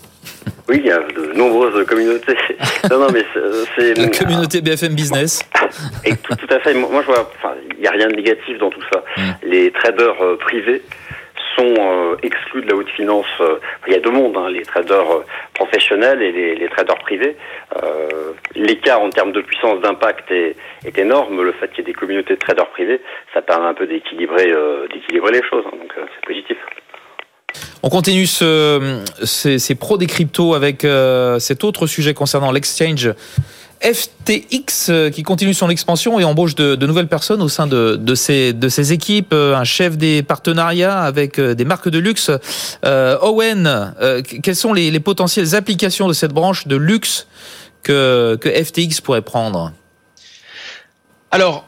Oui, 0.67 0.77
il 0.79 0.87
y 0.87 0.91
a 0.91 0.97
de 0.97 1.37
nombreuses 1.37 1.85
communautés. 1.85 2.35
non, 2.89 2.97
non, 2.99 3.07
mais 3.13 3.23
c'est 3.77 3.93
la 3.93 4.07
communauté 4.07 4.61
BFM 4.61 4.95
Business. 4.95 5.43
Et 6.03 6.15
tout, 6.15 6.49
à 6.49 6.59
fait. 6.61 6.73
Moi, 6.73 7.01
je 7.01 7.05
vois. 7.05 7.31
Enfin, 7.37 7.53
il 7.75 7.81
n'y 7.81 7.87
a 7.87 7.91
rien 7.91 8.07
de 8.07 8.15
négatif 8.15 8.57
dans 8.57 8.71
tout 8.71 8.81
ça. 8.91 9.03
Hmm. 9.17 9.33
Les 9.43 9.71
traders 9.71 10.19
euh, 10.21 10.35
privés 10.37 10.81
sont 11.57 11.73
euh, 11.77 12.15
exclus 12.23 12.61
de 12.61 12.69
la 12.69 12.75
haute 12.75 12.89
finance. 12.89 13.25
Euh, 13.39 13.59
il 13.87 13.93
y 13.93 13.95
a 13.95 13.99
deux 13.99 14.11
mondes, 14.11 14.35
hein, 14.37 14.49
les 14.49 14.63
traders 14.63 15.11
euh, 15.11 15.23
professionnels 15.53 16.21
et 16.21 16.31
les, 16.31 16.69
traders 16.69 16.97
privés. 16.99 17.35
L'écart 18.55 19.01
en 19.01 19.09
termes 19.09 19.31
de 19.31 19.41
puissance 19.41 19.79
d'impact 19.81 20.31
est, 20.31 20.55
énorme. 20.97 21.41
Le 21.41 21.51
fait 21.53 21.69
qu'il 21.69 21.79
y 21.79 21.81
ait 21.81 21.91
des 21.91 21.93
communautés 21.93 22.33
de 22.33 22.39
traders 22.39 22.69
privés, 22.69 23.01
ça 23.33 23.41
permet 23.41 23.67
un 23.67 23.73
peu 23.73 23.87
d'équilibrer 23.87 24.47
les 24.47 25.43
choses. 25.49 25.63
Hein, 25.67 25.77
donc 25.79 25.93
c'est 25.95 26.25
positif. 26.25 26.57
On 27.81 27.89
continue 27.89 28.25
ce, 28.25 29.01
ces, 29.23 29.57
ces 29.57 29.75
pros 29.75 29.97
des 29.97 30.07
cryptos 30.07 30.53
avec 30.53 30.85
cet 31.39 31.63
autre 31.63 31.87
sujet 31.87 32.13
concernant 32.13 32.51
l'exchange 32.51 33.13
FTX 33.81 34.89
euh, 34.89 35.09
qui 35.09 35.23
continue 35.23 35.53
son 35.53 35.69
expansion 35.69 36.19
et 36.19 36.25
embauche 36.25 36.55
de, 36.55 36.75
nouvelles 36.85 37.07
personnes 37.07 37.41
au 37.41 37.47
sein 37.47 37.65
de, 37.65 38.15
ses, 38.15 38.93
équipes, 38.93 39.31
euh, 39.31 39.55
un 39.55 39.63
chef 39.63 39.97
des 39.97 40.21
partenariats 40.21 41.01
avec 41.01 41.39
euh, 41.39 41.55
des 41.55 41.65
marques 41.65 41.89
de 41.89 41.99
luxe. 41.99 42.29
Owen, 42.83 43.93
quelles 44.43 44.55
sont 44.55 44.73
les, 44.73 44.91
les 44.91 44.99
potentielles 44.99 45.55
applications 45.55 46.07
de 46.07 46.13
cette 46.13 46.33
branche 46.33 46.67
de 46.67 46.75
luxe 46.75 47.27
que, 47.83 48.37
FTX 48.43 49.01
pourrait 49.01 49.21
prendre? 49.21 49.71
Alors, 51.31 51.65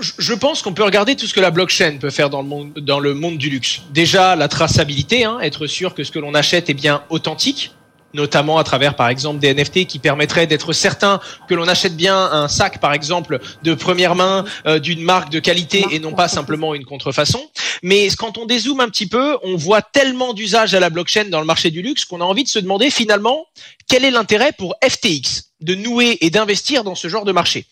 je 0.00 0.34
pense 0.34 0.62
qu'on 0.62 0.72
peut 0.72 0.84
regarder 0.84 1.16
tout 1.16 1.26
ce 1.26 1.34
que 1.34 1.40
la 1.40 1.50
blockchain 1.50 1.98
peut 2.00 2.10
faire 2.10 2.30
dans 2.30 2.40
le 2.40 2.48
monde, 2.48 2.72
dans 2.78 3.00
le 3.00 3.12
monde 3.14 3.36
du 3.36 3.50
luxe. 3.50 3.82
Déjà, 3.90 4.36
la 4.36 4.48
traçabilité, 4.48 5.24
hein, 5.24 5.38
être 5.42 5.66
sûr 5.66 5.94
que 5.94 6.04
ce 6.04 6.10
que 6.10 6.18
l'on 6.18 6.34
achète 6.34 6.70
est 6.70 6.74
bien 6.74 7.02
authentique 7.10 7.72
notamment 8.14 8.58
à 8.58 8.64
travers 8.64 8.94
par 8.94 9.08
exemple 9.08 9.38
des 9.38 9.54
NFT 9.54 9.86
qui 9.86 9.98
permettraient 9.98 10.46
d'être 10.46 10.72
certain 10.72 11.20
que 11.48 11.54
l'on 11.54 11.68
achète 11.68 11.96
bien 11.96 12.16
un 12.16 12.48
sac 12.48 12.78
par 12.78 12.92
exemple 12.92 13.40
de 13.62 13.74
première 13.74 14.14
main 14.14 14.44
euh, 14.66 14.78
d'une 14.78 15.02
marque 15.02 15.30
de 15.30 15.38
qualité 15.38 15.84
et 15.90 15.98
non 15.98 16.12
pas 16.12 16.28
simplement 16.28 16.74
une 16.74 16.84
contrefaçon. 16.84 17.40
Mais 17.82 18.08
quand 18.16 18.38
on 18.38 18.46
dézoome 18.46 18.80
un 18.80 18.88
petit 18.88 19.08
peu, 19.08 19.38
on 19.42 19.56
voit 19.56 19.82
tellement 19.82 20.34
d'usage 20.34 20.74
à 20.74 20.80
la 20.80 20.90
blockchain 20.90 21.26
dans 21.30 21.40
le 21.40 21.46
marché 21.46 21.70
du 21.70 21.82
luxe 21.82 22.04
qu'on 22.04 22.20
a 22.20 22.24
envie 22.24 22.44
de 22.44 22.48
se 22.48 22.58
demander 22.58 22.90
finalement 22.90 23.46
quel 23.92 24.06
est 24.06 24.10
l'intérêt 24.10 24.52
pour 24.52 24.74
FTX 24.82 25.50
de 25.60 25.74
nouer 25.74 26.18
et 26.22 26.30
d'investir 26.30 26.82
dans 26.82 26.94
ce 26.94 27.08
genre 27.08 27.26
de 27.26 27.30
marché? 27.32 27.66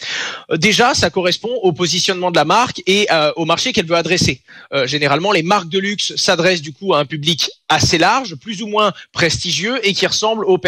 Euh, 0.50 0.58
déjà, 0.58 0.92
ça 0.94 1.08
correspond 1.08 1.54
au 1.62 1.72
positionnement 1.72 2.30
de 2.30 2.36
la 2.36 2.44
marque 2.44 2.82
et 2.86 3.06
euh, 3.10 3.32
au 3.36 3.46
marché 3.46 3.72
qu'elle 3.72 3.86
veut 3.86 3.96
adresser. 3.96 4.42
Euh, 4.74 4.86
généralement, 4.86 5.32
les 5.32 5.42
marques 5.42 5.70
de 5.70 5.78
luxe 5.78 6.14
s'adressent 6.16 6.60
du 6.60 6.74
coup 6.74 6.92
à 6.92 6.98
un 6.98 7.06
public 7.06 7.50
assez 7.70 7.96
large, 7.96 8.34
plus 8.34 8.62
ou 8.62 8.66
moins 8.66 8.92
prestigieux 9.12 9.80
et 9.82 9.94
qui 9.94 10.06
ressemble 10.06 10.44
aux 10.44 10.58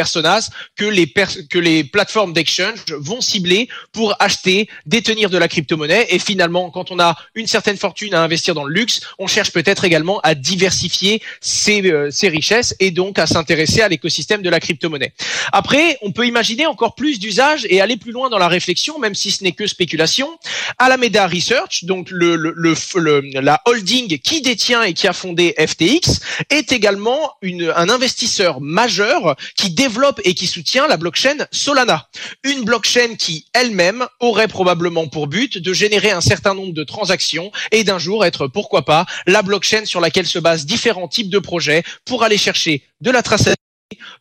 les, 0.81 1.13
que 1.51 1.59
les 1.59 1.85
plateformes 1.85 2.33
d'exchange 2.33 2.85
vont 2.97 3.21
cibler 3.21 3.69
pour 3.93 4.17
acheter, 4.21 4.69
détenir 4.87 5.29
de 5.29 5.37
la 5.37 5.49
crypto-monnaie. 5.49 6.07
Et 6.11 6.19
finalement, 6.19 6.71
quand 6.71 6.91
on 6.91 6.99
a 6.99 7.17
une 7.35 7.47
certaine 7.47 7.77
fortune 7.77 8.15
à 8.15 8.23
investir 8.23 8.55
dans 8.55 8.65
le 8.65 8.73
luxe, 8.73 9.01
on 9.19 9.27
cherche 9.27 9.53
peut-être 9.53 9.85
également 9.85 10.21
à 10.21 10.35
diversifier 10.35 11.21
ses, 11.41 11.93
ses 12.11 12.29
richesses 12.29 12.75
et 12.81 12.91
donc 12.91 13.19
à 13.19 13.27
s'intéresser 13.27 13.83
à 13.83 13.89
l'écosystème 13.89 14.41
de 14.43 14.49
la 14.49 14.61
crypto-monnaie. 14.61 15.13
Après, 15.53 15.99
on 16.03 16.13
peut 16.13 16.27
imaginer 16.27 16.67
encore 16.67 16.95
plus 16.95 17.19
d'usage 17.19 17.67
et 17.69 17.81
aller 17.81 17.97
plus 17.97 18.13
loin 18.13 18.31
dans 18.31 18.39
la 18.39 18.49
réflexion, 18.49 18.99
même 18.99 19.15
si 19.15 19.31
ce 19.31 19.43
n'est 19.43 19.53
que 19.53 19.67
spéculation. 19.67 20.39
Alameda 20.79 21.27
Research, 21.27 21.85
donc 21.85 22.11
le, 22.11 22.37
le, 22.37 23.41
la 23.41 23.61
holding 23.67 24.19
qui 24.19 24.41
détient 24.43 24.83
et 24.83 24.95
qui 24.95 25.09
a 25.09 25.13
fondé 25.13 25.55
FTX, 25.59 26.21
est 26.51 26.73
également 26.73 27.33
une, 27.43 27.73
un 27.75 27.89
investisseur 27.89 28.61
majeur 28.61 29.37
qui 29.57 29.71
développe 29.71 30.21
et 30.25 30.35
qui 30.35 30.47
soutient 30.47 30.87
la 30.87 30.97
blockchain 30.97 31.47
Solana. 31.51 32.09
Une 32.45 32.65
blockchain 32.65 33.17
qui 33.19 33.47
elle-même 33.53 34.07
aurait 34.21 34.49
probablement 34.49 35.09
pour 35.09 35.27
but 35.27 35.59
de 35.59 35.73
générer 35.73 36.11
un 36.11 36.21
certain 36.21 36.55
nombre 36.55 36.73
de 36.73 36.85
transactions 36.85 37.51
et 37.71 37.85
d'un 37.85 37.99
jour 37.99 38.25
être, 38.25 38.47
pourquoi 38.47 38.85
pas, 38.85 39.07
la 39.27 39.43
blockchain 39.43 39.85
sur 39.85 40.01
laquelle 40.01 40.27
se 40.27 40.39
basent 40.39 40.67
différents 40.67 41.09
types 41.09 41.31
de 41.31 41.39
projets 41.39 41.83
pour 42.05 42.23
aller 42.23 42.39
chercher 42.39 42.83
de 43.01 43.11
la 43.11 43.23
traçabilité 43.23 43.62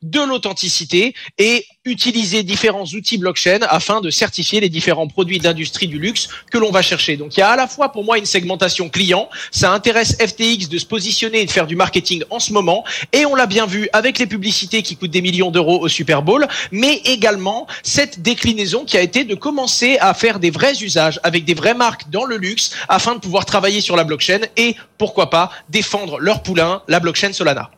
de 0.01 0.21
l'authenticité 0.21 1.13
et 1.37 1.65
utiliser 1.85 2.43
différents 2.43 2.85
outils 2.85 3.17
blockchain 3.17 3.59
afin 3.61 4.01
de 4.01 4.09
certifier 4.09 4.59
les 4.59 4.69
différents 4.69 5.07
produits 5.07 5.39
d'industrie 5.39 5.87
du 5.87 5.97
luxe 5.97 6.29
que 6.51 6.57
l'on 6.57 6.71
va 6.71 6.81
chercher. 6.81 7.17
Donc 7.17 7.35
il 7.35 7.39
y 7.39 7.43
a 7.43 7.49
à 7.49 7.55
la 7.55 7.67
fois 7.67 7.91
pour 7.91 8.03
moi 8.03 8.17
une 8.17 8.25
segmentation 8.25 8.89
client, 8.89 9.29
ça 9.51 9.71
intéresse 9.71 10.15
FTX 10.19 10.69
de 10.69 10.77
se 10.77 10.85
positionner 10.85 11.41
et 11.41 11.45
de 11.45 11.51
faire 11.51 11.65
du 11.65 11.75
marketing 11.75 12.23
en 12.29 12.39
ce 12.39 12.53
moment 12.53 12.83
et 13.13 13.25
on 13.25 13.33
l'a 13.33 13.47
bien 13.47 13.65
vu 13.65 13.89
avec 13.93 14.19
les 14.19 14.27
publicités 14.27 14.83
qui 14.83 14.95
coûtent 14.95 15.11
des 15.11 15.21
millions 15.21 15.49
d'euros 15.49 15.79
au 15.81 15.87
Super 15.87 16.21
Bowl, 16.21 16.47
mais 16.71 16.97
également 17.05 17.67
cette 17.83 18.21
déclinaison 18.21 18.85
qui 18.85 18.97
a 18.97 19.01
été 19.01 19.23
de 19.23 19.35
commencer 19.35 19.97
à 19.99 20.13
faire 20.13 20.39
des 20.39 20.51
vrais 20.51 20.83
usages 20.83 21.19
avec 21.23 21.45
des 21.45 21.53
vraies 21.53 21.73
marques 21.73 22.09
dans 22.09 22.25
le 22.25 22.37
luxe 22.37 22.71
afin 22.89 23.15
de 23.15 23.19
pouvoir 23.19 23.45
travailler 23.45 23.81
sur 23.81 23.95
la 23.95 24.03
blockchain 24.03 24.41
et 24.57 24.75
pourquoi 24.97 25.29
pas 25.29 25.51
défendre 25.69 26.19
leur 26.19 26.43
poulain, 26.43 26.83
la 26.87 26.99
blockchain 26.99 27.33
Solana. 27.33 27.71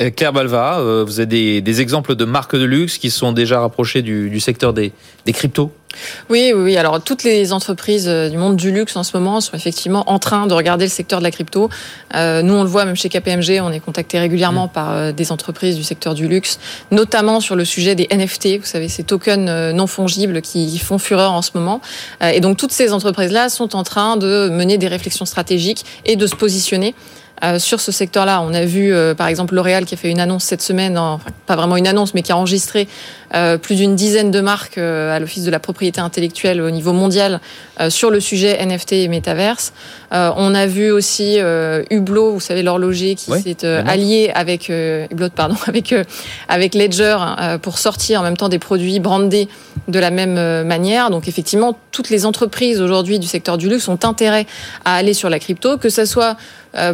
Euh, 0.00 0.10
Claire 0.10 0.32
Balva, 0.32 0.78
euh, 0.78 1.04
vous 1.06 1.20
avez 1.20 1.60
des, 1.60 1.80
exemples 1.80 2.14
de 2.14 2.24
marques 2.24 2.56
de 2.56 2.64
luxe 2.64 2.98
qui 2.98 3.10
sont 3.10 3.32
déjà 3.32 3.60
rapprochées 3.60 4.02
du, 4.02 4.40
secteur 4.40 4.72
des, 4.72 4.92
cryptos? 5.26 5.70
Oui, 6.30 6.52
oui, 6.54 6.78
Alors, 6.78 7.02
toutes 7.02 7.22
les 7.22 7.52
entreprises 7.52 8.08
euh, 8.08 8.30
du 8.30 8.38
monde 8.38 8.56
du 8.56 8.72
luxe 8.72 8.96
en 8.96 9.02
ce 9.02 9.14
moment 9.14 9.42
sont 9.42 9.54
effectivement 9.54 10.10
en 10.10 10.18
train 10.18 10.46
de 10.46 10.54
regarder 10.54 10.86
le 10.86 10.90
secteur 10.90 11.18
de 11.18 11.24
la 11.24 11.30
crypto. 11.30 11.68
nous, 12.14 12.54
on 12.54 12.62
le 12.62 12.68
voit 12.68 12.86
même 12.86 12.96
chez 12.96 13.10
KPMG, 13.10 13.60
on 13.60 13.70
est 13.70 13.80
contacté 13.80 14.18
régulièrement 14.18 14.66
mm. 14.66 14.72
par 14.72 15.12
des 15.12 15.32
entreprises 15.32 15.76
du 15.76 15.82
secteur 15.82 16.14
du 16.14 16.26
luxe, 16.26 16.58
notamment 16.90 17.40
sur 17.40 17.56
le 17.56 17.66
sujet 17.66 17.94
des 17.94 18.08
NFT. 18.10 18.58
Vous 18.60 18.66
savez, 18.66 18.88
ces 18.88 19.04
tokens 19.04 19.74
non 19.74 19.86
fongibles 19.86 20.40
qui 20.40 20.78
font 20.78 20.98
fureur 20.98 21.32
en 21.32 21.42
ce 21.42 21.50
moment. 21.54 21.82
et 22.22 22.40
donc, 22.40 22.56
toutes 22.56 22.72
ces 22.72 22.92
entreprises-là 22.92 23.50
sont 23.50 23.76
en 23.76 23.82
train 23.82 24.16
de 24.16 24.48
mener 24.48 24.78
des 24.78 24.88
réflexions 24.88 25.26
stratégiques 25.26 25.84
et 26.06 26.16
de 26.16 26.26
se 26.26 26.34
positionner 26.34 26.94
euh, 27.44 27.58
sur 27.58 27.80
ce 27.80 27.90
secteur-là. 27.90 28.40
On 28.40 28.54
a 28.54 28.64
vu, 28.64 28.94
euh, 28.94 29.16
par 29.16 29.26
exemple, 29.26 29.56
L'Oréal 29.56 29.84
qui 29.84 29.94
a 29.94 29.96
fait 29.96 30.10
une 30.10 30.20
annonce 30.20 30.44
cette 30.44 30.62
semaine, 30.62 30.96
enfin, 30.96 31.30
pas 31.46 31.56
vraiment 31.56 31.76
une 31.76 31.88
annonce, 31.88 32.14
mais 32.14 32.22
qui 32.22 32.30
a 32.30 32.36
enregistré 32.36 32.86
euh, 33.34 33.58
plus 33.58 33.74
d'une 33.74 33.96
dizaine 33.96 34.30
de 34.30 34.40
marques 34.40 34.78
à 34.78 35.18
l'Office 35.18 35.42
de 35.42 35.50
la 35.50 35.58
propriété 35.58 36.00
intellectuelle 36.00 36.60
au 36.60 36.70
niveau 36.70 36.92
mondial 36.92 37.40
sur 37.88 38.10
le 38.10 38.20
sujet 38.20 38.64
NFT 38.64 38.92
et 38.92 39.08
métaverse. 39.08 39.72
on 40.10 40.54
a 40.54 40.66
vu 40.66 40.90
aussi 40.90 41.38
Hublot, 41.90 42.32
vous 42.32 42.40
savez, 42.40 42.62
l'horloger 42.62 43.14
qui 43.14 43.32
s'est 43.40 43.66
allié 43.66 44.30
avec 44.34 44.68
Hublot, 44.68 45.30
pardon, 45.30 45.56
avec 45.66 45.94
avec 46.48 46.74
Ledger 46.74 47.16
pour 47.62 47.78
sortir 47.78 48.20
en 48.20 48.22
même 48.22 48.36
temps 48.36 48.48
des 48.48 48.58
produits 48.58 49.00
brandés 49.00 49.48
de 49.88 49.98
la 49.98 50.10
même 50.10 50.64
manière. 50.64 51.10
Donc 51.10 51.26
effectivement, 51.26 51.78
toutes 51.90 52.10
les 52.10 52.26
entreprises 52.26 52.80
aujourd'hui 52.80 53.18
du 53.18 53.26
secteur 53.26 53.58
du 53.58 53.68
luxe 53.68 53.88
ont 53.88 53.98
intérêt 54.02 54.46
à 54.84 54.94
aller 54.94 55.14
sur 55.14 55.30
la 55.30 55.38
crypto, 55.38 55.78
que 55.78 55.88
ce 55.88 56.04
soit 56.04 56.36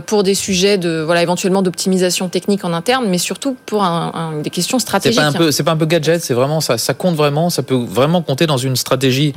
pour 0.06 0.22
des 0.22 0.34
sujets 0.34 0.76
de 0.76 1.00
voilà 1.00 1.22
éventuellement 1.22 1.62
d'optimisation 1.62 2.28
technique 2.28 2.64
en 2.64 2.72
interne, 2.72 3.06
mais 3.08 3.18
surtout 3.18 3.56
pour 3.66 3.84
un, 3.84 4.40
des 4.42 4.50
questions 4.50 4.78
stratégiques. 4.78 5.20
C'est 5.20 5.22
pas 5.22 5.28
un 5.28 5.32
peu, 5.32 5.50
c'est 5.52 5.62
pas 5.62 5.72
un 5.72 5.76
peu 5.76 5.86
gadget, 5.86 6.22
c'est 6.22 6.34
vraiment 6.34 6.60
ça, 6.60 6.78
ça 6.78 6.94
compte 6.94 7.14
vraiment, 7.14 7.48
ça 7.50 7.62
peut 7.62 7.76
vraiment 7.76 8.22
compter 8.22 8.46
dans 8.46 8.56
une 8.56 8.76
stratégie. 8.76 9.34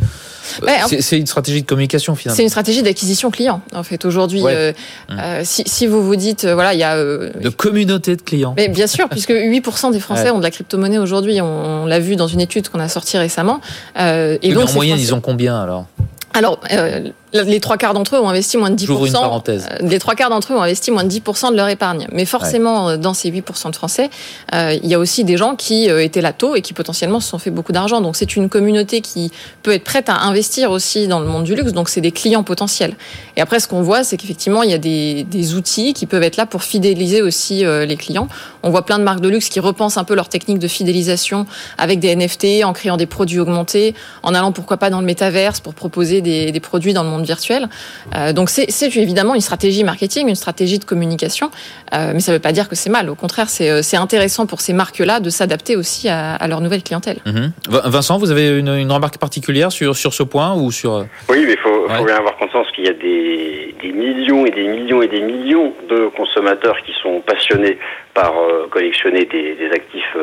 c'est 1.00 1.20
une 1.20 1.28
stratégie 1.28 1.62
de 1.62 1.68
communication 1.68 2.16
finalement. 2.16 2.38
C'est 2.38 2.44
une 2.44 2.50
stratégie 2.50 2.82
d'acquisition 2.82 3.30
client 3.30 3.62
en 3.74 3.84
fait 3.84 4.04
aujourd'hui. 4.06 4.42
Euh, 4.46 4.72
mmh. 4.72 5.20
euh, 5.20 5.42
si, 5.44 5.64
si, 5.68 5.88
vous 5.88 6.04
vous 6.04 6.16
dites 6.16 6.46
voilà 6.46 6.74
il 6.74 6.80
y 6.80 6.84
a 6.84 6.98
de 6.98 7.50
communauté 7.50 8.16
de 8.16 8.22
clients. 8.22 8.54
Mais 8.58 8.68
bien 8.68 8.88
sûr, 8.88 9.10
puisque 9.10 9.32
8% 9.32 9.92
des 9.92 10.00
Français 10.00 10.32
ont 10.32 10.40
de 10.40 10.44
la 10.44 10.52
crypto-monnaie 10.52 10.98
aujourd'hui, 10.98 11.40
on, 11.42 11.86
l'a 11.86 12.00
vu 12.00 12.16
dans 12.16 12.28
une 12.28 12.42
étude 12.42 12.70
qu'on 12.70 12.80
a 12.80 12.90
sortie 12.90 13.18
récemment. 13.18 13.62
et 13.98 14.54
donc 14.54 14.70
en 14.70 14.74
moyenne, 14.74 15.00
ils 15.00 15.14
ont 15.14 15.22
combien 15.22 15.62
alors? 15.62 15.86
Alors, 16.34 16.60
euh, 16.72 17.10
les 17.34 17.60
trois 17.60 17.78
quarts 17.78 17.94
d'entre 17.94 18.16
eux 18.16 18.20
ont 18.20 18.30
investi 18.30 18.58
moins 18.58 18.70
de 18.70 18.76
10%. 18.76 18.86
J'ouvre 18.86 19.06
une 19.06 19.14
parenthèse. 19.14 19.68
Euh, 19.72 19.88
les 19.88 20.00
trois 20.00 20.16
quarts 20.16 20.30
d'entre 20.30 20.54
eux 20.54 20.56
ont 20.56 20.62
investi 20.62 20.92
moins 20.92 21.04
de 21.04 21.10
10% 21.10 21.52
de 21.52 21.56
leur 21.56 21.70
épargne. 21.70 22.08
Mais 22.12 22.26
forcément, 22.26 22.90
euh, 22.90 22.98
dans 22.98 23.14
ces 23.14 23.32
8% 23.32 23.70
de 23.70 23.76
Français, 23.76 24.10
il 24.54 24.88
y 24.88 24.94
a 24.94 25.00
aussi 25.00 25.24
des 25.24 25.38
gens 25.38 25.56
qui 25.56 25.86
étaient 25.86 26.22
là 26.22 26.34
tôt 26.34 26.56
et 26.56 26.62
qui 26.62 26.74
potentiellement 26.74 27.20
se 27.20 27.30
sont 27.30 27.40
fait 27.40 27.52
beaucoup 27.52 27.72
d'argent. 27.72 28.02
Donc 28.02 28.16
c'est 28.16 28.36
une 28.36 28.50
communauté 28.50 29.02
qui 29.02 29.32
peut 29.64 29.72
être 29.72 29.84
prête 29.84 30.10
à 30.10 30.22
investir 30.22 30.72
aussi 30.72 31.08
dans 31.08 31.20
le 31.20 31.26
monde 31.26 31.44
du 31.44 31.56
luxe. 31.56 31.74
Donc 31.74 31.90
c'est 31.90 32.02
des 32.02 32.12
clients 32.12 32.44
potentiels. 32.44 32.96
Et 33.38 33.42
après, 33.42 33.60
ce 33.60 33.68
qu'on 33.68 33.82
voit, 33.82 34.04
c'est 34.04 34.18
qu'effectivement, 34.18 34.64
il 34.64 34.72
y 34.72 34.74
a 34.74 34.78
des, 34.78 35.24
des, 35.24 35.56
outils 35.56 35.94
qui 35.94 36.06
peuvent 36.06 36.24
être 36.24 36.38
là 36.38 36.46
pour 36.46 36.64
fidéliser 36.64 37.22
aussi 37.22 37.64
les 37.64 37.98
clients. 37.98 38.28
On 38.64 38.70
voit 38.70 38.86
plein 38.86 39.00
de 39.00 39.04
marques 39.04 39.22
de 39.22 39.30
luxe 39.30 39.50
qui 39.50 39.60
repensent 39.60 39.98
un 39.98 40.04
peu 40.04 40.16
leur 40.16 40.30
technique 40.30 40.60
de 40.60 40.68
fidélisation 40.68 41.46
avec 41.78 42.00
des 42.00 42.16
NFT, 42.16 42.64
en 42.64 42.74
créant 42.74 42.98
des 42.98 43.06
produits 43.06 43.40
augmentés, 43.40 43.96
en 44.24 44.34
allant 44.34 44.52
pourquoi 44.52 44.78
pas 44.78 44.90
dans 44.90 45.00
le 45.00 45.06
métaverse 45.06 45.60
pour 45.60 45.74
proposer 45.74 46.22
des, 46.22 46.60
produits 46.60 46.94
dans 46.94 47.04
le 47.04 47.10
monde 47.10 47.21
virtuel. 47.24 47.68
Euh, 48.16 48.34
donc 48.34 48.50
c'est 48.50 48.68
évidemment 48.98 49.36
une 49.36 49.42
stratégie 49.42 49.84
marketing, 49.84 50.28
une 50.28 50.36
stratégie 50.36 50.80
de 50.80 50.86
communication, 50.86 51.50
euh, 51.94 52.12
mais 52.14 52.20
ça 52.20 52.32
ne 52.32 52.38
veut 52.38 52.42
pas 52.42 52.52
dire 52.52 52.70
que 52.70 52.76
c'est 52.76 52.90
mal. 52.90 53.10
Au 53.10 53.16
contraire, 53.16 53.50
c'est 53.50 53.70
euh, 53.70 54.02
intéressant 54.02 54.46
pour 54.46 54.62
ces 54.62 54.74
marques-là 54.74 55.20
de 55.20 55.30
s'adapter 55.30 55.76
aussi 55.76 56.10
à, 56.10 56.48
leur 56.48 56.62
nouvelle 56.62 56.84
clientèle. 56.84 57.18
Mhm. 57.26 57.52
Vincent, 57.68 58.18
vous 58.18 58.32
avez 58.32 58.60
une, 58.60 58.92
remarque 58.92 59.18
particulière 59.18 59.72
sur, 59.72 59.96
sur 59.96 60.14
ce 60.14 60.24
point 60.24 60.54
ou 60.54 60.72
sur 60.72 61.06
Oui, 61.30 61.44
mais 61.46 61.54
il 61.54 61.60
faut, 61.60 61.88
bien 61.88 62.16
avoir 62.16 62.36
conscience 62.38 62.68
qu'il 62.72 62.86
y 62.86 62.90
a 62.90 62.94
des, 62.94 63.76
millions 63.94 64.46
et 64.46 64.52
des 64.52 64.68
millions 64.68 65.02
et 65.02 65.08
des 65.08 65.22
millions 65.22 65.74
de 65.90 66.08
consommateurs 66.16 66.78
qui 66.86 66.94
sont 67.02 67.22
passionnés 67.22 67.78
par 68.14 68.34
collectionner 68.70 69.26
des, 69.26 69.70
actifs 69.74 70.18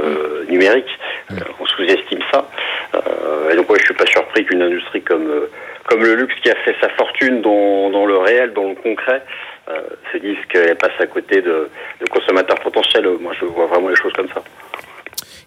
numériques. 0.48 0.98
on 1.60 1.66
sous-estime 1.66 2.20
ça. 2.32 2.48
et 3.50 3.56
donc, 3.56 3.70
ouais, 3.70 3.78
je 3.78 3.84
suis 3.84 3.94
pas 3.94 4.06
surpris 4.06 4.44
qu'une 4.44 4.62
industrie 4.62 5.02
comme 5.02 5.28
comme 5.88 6.02
le 6.02 6.14
luxe 6.14 6.34
qui 6.42 6.50
a 6.50 6.54
fait 6.64 6.76
sa 6.80 6.90
fortune 6.90 7.40
dans, 7.40 7.90
dans 7.90 8.04
le 8.04 8.18
réel, 8.18 8.52
dans 8.52 8.68
le 8.68 8.74
concret, 8.74 9.22
euh, 9.68 9.80
se 10.12 10.18
disent 10.18 10.44
qu'elle 10.52 10.76
passe 10.76 10.92
à 11.00 11.06
côté 11.06 11.40
de, 11.40 11.70
de, 12.00 12.06
consommateurs 12.10 12.60
potentiels. 12.60 13.08
Moi, 13.20 13.32
je 13.40 13.46
vois 13.46 13.66
vraiment 13.66 13.88
les 13.88 13.96
choses 13.96 14.12
comme 14.12 14.28
ça. 14.28 14.42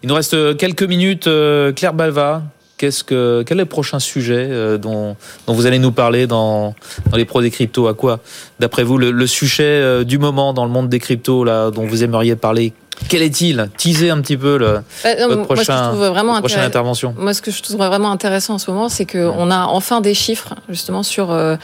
Il 0.02 0.08
nous 0.08 0.14
reste 0.16 0.56
quelques 0.56 0.82
minutes. 0.82 1.28
Euh, 1.28 1.72
Claire 1.72 1.94
Balva, 1.94 2.42
qu'est-ce 2.76 3.04
que, 3.04 3.44
quel 3.46 3.58
est 3.58 3.62
le 3.62 3.66
prochain 3.66 4.00
sujet 4.00 4.48
euh, 4.50 4.78
dont, 4.78 5.16
dont, 5.46 5.52
vous 5.52 5.66
allez 5.66 5.78
nous 5.78 5.92
parler 5.92 6.26
dans, 6.26 6.74
dans 7.08 7.16
les 7.16 7.24
pros 7.24 7.40
des 7.40 7.52
cryptos? 7.52 7.86
À 7.86 7.94
quoi, 7.94 8.18
d'après 8.58 8.82
vous, 8.82 8.98
le, 8.98 9.12
le 9.12 9.26
sujet 9.28 9.62
euh, 9.62 10.02
du 10.02 10.18
moment 10.18 10.52
dans 10.52 10.64
le 10.64 10.72
monde 10.72 10.88
des 10.88 10.98
cryptos 10.98 11.44
là, 11.44 11.70
dont 11.70 11.86
vous 11.86 12.02
aimeriez 12.02 12.34
parler 12.34 12.72
quel 13.08 13.22
est-il? 13.22 13.68
Teaser 13.76 14.10
un 14.10 14.20
petit 14.20 14.36
peu 14.36 14.56
le, 14.56 14.80
bah, 15.04 15.26
votre 15.26 15.42
prochain, 15.42 15.92
vraiment 15.92 16.38
prochaine 16.38 16.64
intervention. 16.64 17.14
Moi, 17.18 17.34
ce 17.34 17.42
que 17.42 17.50
je 17.50 17.62
trouve 17.62 17.76
vraiment 17.76 18.10
intéressant 18.10 18.54
en 18.54 18.58
ce 18.58 18.70
moment, 18.70 18.88
c'est 18.88 19.06
qu'on 19.06 19.50
a 19.50 19.64
enfin 19.64 20.00
des 20.00 20.14
chiffres 20.14 20.54
justement 20.68 21.02
sur 21.02 21.30
euh, 21.30 21.56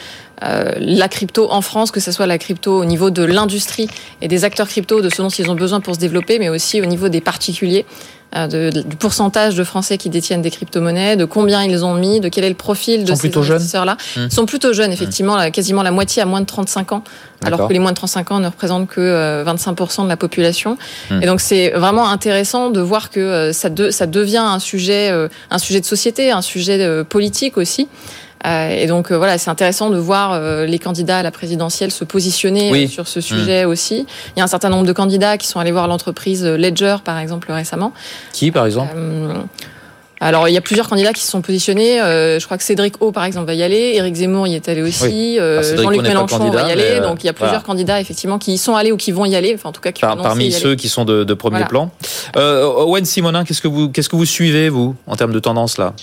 euh, 0.45 0.73
la 0.79 1.09
crypto 1.09 1.51
en 1.51 1.61
France, 1.61 1.91
que 1.91 2.01
ce 2.01 2.13
soit 2.13 2.27
la 2.27 2.39
crypto 2.39 2.81
au 2.81 2.85
niveau 2.85 3.11
de 3.11 3.23
l'industrie 3.23 3.89
et 4.21 4.29
des 4.29 4.45
acteurs 4.45 4.69
crypto, 4.69 5.01
de 5.01 5.09
ce 5.11 5.23
dont 5.23 5.29
ils 5.29 5.51
ont 5.51 5.55
besoin 5.55 5.81
pour 5.81 5.95
se 5.95 6.01
développer, 6.01 6.39
mais 6.39 6.49
aussi 6.49 6.81
au 6.81 6.87
niveau 6.87 7.09
des 7.09 7.21
particuliers. 7.21 7.87
De, 8.35 8.71
du 8.83 8.97
pourcentage 8.97 9.55
de 9.55 9.65
Français 9.65 9.99
qui 9.99 10.11
détiennent 10.11 10.43
des 10.43 10.51
crypto-monnaies, 10.51 11.17
de 11.17 11.25
combien 11.25 11.65
ils 11.65 11.85
ont 11.85 11.95
mis, 11.95 12.21
de 12.21 12.29
quel 12.29 12.45
est 12.45 12.49
le 12.49 12.55
profil 12.55 13.05
de 13.05 13.15
ces 13.15 13.37
investisseurs-là. 13.37 13.97
Mmh. 14.17 14.21
Ils 14.31 14.33
sont 14.33 14.47
plutôt 14.47 14.73
jeunes, 14.73 14.93
effectivement, 14.93 15.51
quasiment 15.51 15.83
la 15.83 15.91
moitié 15.91 16.23
à 16.23 16.27
moins 16.27 16.41
de 16.41 16.47
35 16.47 16.93
ans, 16.93 17.05
alors 17.45 17.69
que 17.69 17.73
les 17.73 17.79
moins 17.79 17.93
de 17.93 17.97
35 17.97 18.31
ans 18.33 18.41
ne 18.41 18.49
représentent 18.49 18.89
que 18.89 19.45
25% 19.45 20.05
de 20.05 20.09
la 20.09 20.17
population. 20.17 20.77
Mmh. 21.11 21.23
Et 21.23 21.27
donc 21.27 21.41
c'est 21.41 21.71
vraiment 21.71 22.09
intéressant 22.09 22.71
de 22.71 22.81
voir 22.81 23.11
que 23.11 23.53
ça, 23.53 23.71
de, 23.71 23.91
ça 23.91 24.07
devient 24.07 24.39
un 24.39 24.59
sujet, 24.59 25.11
un 25.51 25.59
sujet 25.59 25.81
de 25.81 25.87
société, 25.87 26.31
un 26.31 26.43
sujet 26.43 27.05
politique 27.05 27.57
aussi. 27.57 27.89
Euh, 28.47 28.69
et 28.71 28.87
donc 28.87 29.11
euh, 29.11 29.17
voilà, 29.19 29.37
c'est 29.39 29.51
intéressant 29.51 29.91
de 29.91 29.99
voir 29.99 30.33
euh, 30.33 30.65
les 30.65 30.79
candidats 30.79 31.19
à 31.19 31.23
la 31.23 31.31
présidentielle 31.31 31.91
se 31.91 32.05
positionner 32.05 32.71
Oui. 32.71 32.89
sur 32.89 33.09
ce 33.09 33.21
sujet 33.21 33.65
aussi. 33.65 34.07
Il 34.37 34.39
y 34.39 34.41
a 34.41 34.45
un 34.45 34.49
certain 34.49 34.69
nombre 34.69 34.87
de 34.87 34.93
candidats 34.93 35.37
qui 35.39 35.47
sont 35.49 35.59
allés 35.59 35.73
voir 35.73 35.89
l'entreprise 35.89 36.45
Ledger, 36.45 36.97
par 37.05 37.19
exemple, 37.19 37.51
récemment. 37.51 37.93
Qui, 38.33 38.51
par 38.51 38.67
exemple? 38.67 38.95
Alors, 40.21 40.49
il 40.49 40.53
y 40.53 40.57
a 40.57 40.61
plusieurs 40.61 40.89
candidats 40.89 41.13
qui 41.13 41.23
se 41.23 41.31
sont 41.31 41.43
positionnés. 41.43 42.01
Euh, 42.01 42.41
je 42.41 42.45
crois 42.45 42.59
que 42.59 42.65
Cédric 42.65 43.01
O, 43.01 43.13
par 43.13 43.23
exemple, 43.25 43.47
va 43.47 43.55
y 43.55 43.63
aller. 43.63 43.93
Éric 43.95 44.17
Zemmour 44.17 44.49
y 44.49 44.57
est 44.57 44.69
allé 44.69 44.83
aussi. 44.83 45.39
Euh, 45.39 45.61
O 45.61 45.81
Jean-Luc 45.81 46.03
Mélenchon 46.03 46.39
candidat, 46.39 46.63
va 46.65 46.69
y 46.69 46.73
aller. 46.73 46.99
Donc, 47.01 47.23
il 47.23 47.27
y 47.27 47.31
a 47.31 47.33
plusieurs 47.33 47.51
voilà. 47.53 47.65
candidats, 47.65 48.01
effectivement, 48.01 48.39
qui 48.39 48.53
y 48.55 48.59
sont 48.59 48.75
allés 48.75 48.91
ou 48.91 48.97
qui 48.97 49.13
vont 49.13 49.27
y 49.27 49.37
aller. 49.37 49.53
Enfin, 49.55 49.69
en 49.69 49.73
tout 49.73 49.81
cas, 49.81 49.93
qui 49.93 50.01
Par- 50.01 50.17
parmi 50.17 50.47
aller. 50.47 50.51
ceux 50.51 50.75
qui 50.75 50.89
sont 50.89 51.05
de, 51.05 51.23
de 51.23 51.35
premier 51.35 51.59
Voilà. 51.59 51.69
plan. 51.69 51.91
Euh, 52.37 52.65
Owen 52.65 53.05
Simonin, 53.05 53.45
qu'est-ce 53.45 53.63
que 53.63 53.69
vous 53.69 53.91
qu'est-ce 53.91 54.09
que 54.09 54.17
vous 54.17 54.25
suivez 54.25 54.69
vous 54.69 54.97
en 55.07 55.15
termes 55.15 55.33
de 55.33 55.39
tendance 55.39 55.79
là? 55.79 55.95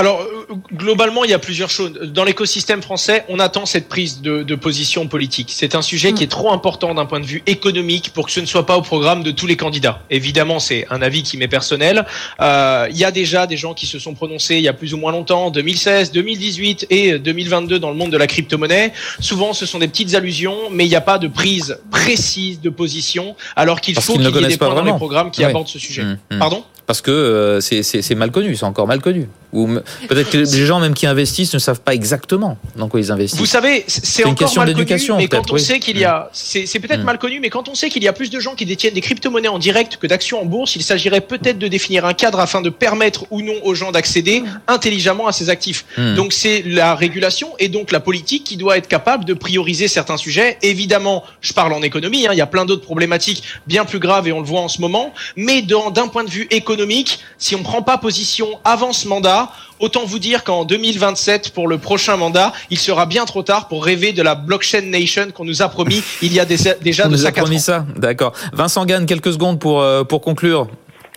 Alors, 0.00 0.22
euh, 0.22 0.54
globalement, 0.72 1.24
il 1.24 1.30
y 1.30 1.34
a 1.34 1.38
plusieurs 1.38 1.68
choses. 1.68 1.92
Dans 1.92 2.24
l'écosystème 2.24 2.80
français, 2.80 3.26
on 3.28 3.38
attend 3.38 3.66
cette 3.66 3.86
prise 3.86 4.22
de, 4.22 4.42
de 4.42 4.54
position 4.54 5.06
politique. 5.08 5.52
C'est 5.54 5.74
un 5.74 5.82
sujet 5.82 6.14
qui 6.14 6.24
est 6.24 6.30
trop 6.30 6.52
important 6.52 6.94
d'un 6.94 7.04
point 7.04 7.20
de 7.20 7.26
vue 7.26 7.42
économique 7.46 8.10
pour 8.14 8.24
que 8.24 8.32
ce 8.32 8.40
ne 8.40 8.46
soit 8.46 8.64
pas 8.64 8.78
au 8.78 8.80
programme 8.80 9.22
de 9.22 9.30
tous 9.30 9.46
les 9.46 9.58
candidats. 9.58 10.00
Évidemment, 10.08 10.58
c'est 10.58 10.86
un 10.88 11.02
avis 11.02 11.22
qui 11.22 11.36
m'est 11.36 11.48
personnel. 11.48 12.06
Euh, 12.40 12.86
il 12.90 12.96
y 12.96 13.04
a 13.04 13.10
déjà 13.10 13.46
des 13.46 13.58
gens 13.58 13.74
qui 13.74 13.86
se 13.86 13.98
sont 13.98 14.14
prononcés 14.14 14.56
il 14.56 14.62
y 14.62 14.68
a 14.68 14.72
plus 14.72 14.94
ou 14.94 14.96
moins 14.96 15.12
longtemps, 15.12 15.50
2016, 15.50 16.12
2018 16.12 16.86
et 16.88 17.18
2022 17.18 17.78
dans 17.78 17.90
le 17.90 17.96
monde 17.96 18.10
de 18.10 18.16
la 18.16 18.26
crypto-monnaie. 18.26 18.94
Souvent, 19.20 19.52
ce 19.52 19.66
sont 19.66 19.80
des 19.80 19.88
petites 19.88 20.14
allusions, 20.14 20.70
mais 20.70 20.86
il 20.86 20.88
n'y 20.88 20.96
a 20.96 21.02
pas 21.02 21.18
de 21.18 21.28
prise 21.28 21.78
précise 21.90 22.62
de 22.62 22.70
position, 22.70 23.36
alors 23.54 23.82
qu'il 23.82 24.00
faut 24.00 24.14
qu'il 24.14 24.22
ne 24.22 24.30
y 24.30 24.44
ait 24.44 24.48
des 24.48 24.56
pas 24.56 24.68
points 24.68 24.76
dans 24.76 24.84
les 24.84 24.96
programmes 24.96 25.30
qui 25.30 25.44
abordent 25.44 25.68
ce 25.68 25.78
sujet. 25.78 26.00
Hum, 26.00 26.16
hum. 26.30 26.38
Pardon? 26.38 26.64
Parce 26.86 27.02
que 27.02 27.10
euh, 27.10 27.60
c'est 27.60 28.14
mal 28.14 28.30
connu, 28.30 28.56
c'est 28.56 28.64
encore 28.64 28.86
mal 28.86 29.02
connu. 29.02 29.28
Ou 29.52 29.68
peut-être 30.08 30.30
que 30.30 30.38
les 30.38 30.66
gens 30.66 30.78
même 30.80 30.94
qui 30.94 31.06
investissent 31.06 31.52
ne 31.54 31.58
savent 31.58 31.80
pas 31.80 31.94
exactement 31.94 32.56
dans 32.76 32.88
quoi 32.88 33.00
ils 33.00 33.10
investissent. 33.10 33.38
Vous 33.38 33.46
savez, 33.46 33.84
c'est- 33.88 34.22
une 34.24 34.34
question 34.34 34.64
d'éducation, 34.64 35.16
mais 35.16 35.26
quand 35.28 35.50
on 35.50 35.54
oui. 35.54 35.60
sait 35.60 35.80
qu'il 35.80 35.98
y 35.98 36.04
a, 36.04 36.30
c'est 36.32 36.66
c'est 36.66 36.78
peut-être 36.78 37.00
Mm. 37.00 37.04
mal 37.04 37.18
connu, 37.18 37.40
mais 37.40 37.50
quand 37.50 37.68
on 37.68 37.74
sait 37.74 37.88
qu'il 37.90 38.02
y 38.04 38.08
a 38.08 38.12
plus 38.12 38.30
de 38.30 38.38
gens 38.38 38.54
qui 38.54 38.64
détiennent 38.64 38.94
des 38.94 39.00
crypto-monnaies 39.00 39.48
en 39.48 39.58
direct 39.58 39.96
que 39.96 40.06
d'actions 40.06 40.40
en 40.40 40.44
bourse, 40.44 40.76
il 40.76 40.82
s'agirait 40.82 41.20
peut-être 41.20 41.58
de 41.58 41.66
définir 41.68 42.04
un 42.04 42.14
cadre 42.14 42.38
afin 42.40 42.60
de 42.60 42.70
permettre 42.70 43.24
ou 43.30 43.42
non 43.42 43.54
aux 43.64 43.74
gens 43.74 43.90
d'accéder 43.92 44.42
intelligemment 44.68 45.26
à 45.26 45.32
ces 45.32 45.50
actifs. 45.50 45.84
Donc 46.16 46.32
c'est 46.32 46.62
la 46.66 46.94
régulation 46.94 47.48
et 47.58 47.68
donc 47.68 47.90
la 47.90 48.00
politique 48.00 48.44
qui 48.44 48.56
doit 48.56 48.76
être 48.76 48.88
capable 48.88 49.24
de 49.24 49.34
prioriser 49.34 49.88
certains 49.88 50.16
sujets. 50.16 50.58
Évidemment, 50.62 51.24
je 51.40 51.52
parle 51.52 51.72
en 51.72 51.82
économie, 51.82 52.26
hein, 52.26 52.30
il 52.32 52.38
y 52.38 52.42
a 52.42 52.46
plein 52.46 52.64
d'autres 52.64 52.84
problématiques 52.84 53.42
bien 53.66 53.84
plus 53.84 53.98
graves 53.98 54.28
et 54.28 54.32
on 54.32 54.40
le 54.40 54.46
voit 54.46 54.60
en 54.60 54.68
ce 54.68 54.80
moment. 54.80 55.12
Mais 55.36 55.62
d'un 55.62 56.08
point 56.08 56.24
de 56.24 56.30
vue 56.30 56.46
économique, 56.50 57.20
si 57.38 57.54
on 57.56 57.62
prend 57.62 57.82
pas 57.82 57.98
position 57.98 58.48
avant 58.64 58.92
ce 58.92 59.08
mandat, 59.08 59.39
autant 59.78 60.04
vous 60.04 60.18
dire 60.18 60.44
qu'en 60.44 60.64
2027, 60.64 61.50
pour 61.50 61.68
le 61.68 61.78
prochain 61.78 62.16
mandat, 62.16 62.52
il 62.70 62.78
sera 62.78 63.06
bien 63.06 63.24
trop 63.24 63.42
tard 63.42 63.68
pour 63.68 63.84
rêver 63.84 64.12
de 64.12 64.22
la 64.22 64.34
blockchain 64.34 64.82
nation 64.82 65.30
qu'on 65.34 65.44
nous 65.44 65.62
a 65.62 65.68
promis 65.68 66.02
il 66.22 66.32
y 66.32 66.40
a 66.40 66.44
des- 66.44 66.74
déjà 66.80 67.04
On 67.06 67.08
de 67.08 67.12
nous 67.12 67.26
a 67.26 67.32
promis 67.32 67.56
ans. 67.56 67.60
ça, 67.60 67.86
d'accord. 67.96 68.32
Vincent 68.52 68.84
Gann, 68.86 69.06
quelques 69.06 69.32
secondes 69.32 69.58
pour 69.58 69.80
euh, 69.80 70.04
pour 70.04 70.20
conclure. 70.20 70.68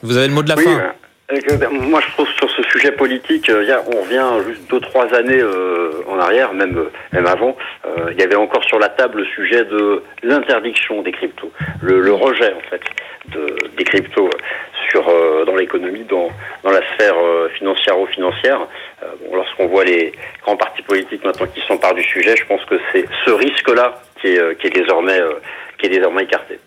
Vous 0.02 0.18
avez 0.18 0.28
le 0.28 0.34
mot 0.34 0.44
de 0.44 0.50
la 0.50 0.56
Oui, 0.58 0.64
fin. 0.64 0.82
Euh, 1.32 1.70
moi 1.70 2.02
je 2.06 2.12
trouve 2.12 2.28
sur 2.38 2.50
ce 2.52 2.64
sujet 2.64 2.92
politique, 2.92 3.50
euh, 3.50 3.82
on 3.88 4.02
revient 4.02 4.46
juste 4.48 4.70
deux 4.70 4.80
trois 4.82 5.14
années 5.14 5.40
euh, 5.40 5.92
en 6.08 6.20
arrière, 6.20 6.54
même 6.54 6.90
même 7.12 7.26
avant. 7.26 7.56
il 8.12 8.20
y 8.20 8.24
avait 8.24 8.36
encore 8.36 8.64
sur 8.66 8.80
la 8.80 8.90
table 8.90 9.20
le 9.20 9.26
sujet 9.26 9.64
de 9.66 10.04
l'interdiction 10.22 11.02
des 11.02 11.12
cryptos, 11.12 11.52
le, 11.82 12.14
rejet 12.14 12.54
en 12.54 12.70
fait 12.70 12.82
de, 13.30 13.56
des 13.78 13.84
cryptos 13.84 14.30
sur 14.90 15.04
dans 15.46 15.56
l'économie, 15.56 16.04
dans 16.04 16.30
la 16.64 16.82
sphère 16.94 17.16
euh, 17.18 17.50
financière-financière. 17.58 18.68
Euh, 19.04 19.08
bon, 19.22 19.36
Lorsqu'on 19.36 19.68
voit 19.68 19.84
les 19.84 20.14
grands 20.44 20.58
partis 20.58 20.84
politiques 20.84 21.24
maintenant 21.24 21.48
qui 21.48 21.62
s'emparent 21.68 21.96
du 21.96 22.04
sujet, 22.04 22.36
je 22.36 22.46
pense 22.46 22.64
que 22.66 22.76
c'est 22.92 23.06
ce 23.26 23.32
risque-là 23.32 24.02
qui 24.22 24.28
est, 24.28 24.70
désormais 24.74 25.20
qui 25.78 25.88
est 25.88 25.90
désormais 25.90 26.24
écarté. 26.24 26.60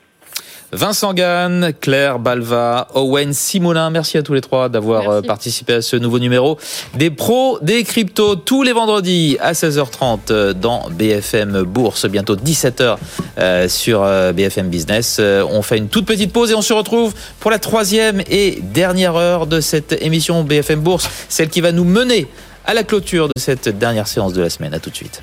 Vincent 0.73 1.15
Gann, 1.15 1.73
Claire 1.81 2.19
Balva, 2.19 2.89
Owen 2.95 3.33
Simonin, 3.33 3.91
merci 3.91 4.19
à 4.19 4.23
tous 4.23 4.35
les 4.35 4.41
trois 4.41 4.69
d'avoir 4.69 5.09
euh, 5.09 5.21
participé 5.23 5.75
à 5.75 5.83
ce 5.83 5.95
nouveau 5.97 6.19
numéro 6.19 6.59
des 6.95 7.11
pros 7.11 7.59
des 7.63 7.85
cryptos 7.85 8.35
tous 8.35 8.65
les 8.65 8.73
vendredis 8.73 9.37
à 9.41 9.53
16h30 9.53 10.19
euh, 10.31 10.53
dans 10.53 10.91
BFM 10.91 11.63
Bourse, 11.63 12.07
bientôt 12.07 12.35
17h 12.35 12.97
euh, 13.39 13.69
sur 13.69 14.05
BFM 14.35 14.69
Business. 14.69 15.21
On 15.21 15.63
fait 15.63 15.79
une 15.79 15.89
toute 15.89 16.07
petite 16.07 16.33
pause 16.33 16.51
et 16.51 16.55
on 16.55 16.63
se 16.63 16.73
retrouve 16.73 17.15
pour 17.39 17.51
la 17.51 17.59
troisième 17.59 18.23
et 18.29 18.59
dernière 18.61 19.15
heure 19.15 19.47
de 19.47 19.61
cette 19.61 19.93
émission 20.03 20.43
BFM 20.43 20.81
Bourse, 20.81 21.09
celle 21.29 21.49
qui 21.49 21.61
va 21.61 21.71
nous 21.71 21.85
mener 21.85 22.27
à 22.65 22.75
la 22.75 22.83
clôture 22.83 23.29
de 23.29 23.41
cette 23.41 23.69
dernière 23.69 24.09
séance 24.09 24.33
de 24.33 24.43
la 24.43 24.51
semaine. 24.51 24.75
À 24.75 24.81
tout 24.81 24.91
de 24.91 24.97
suite. 24.97 25.23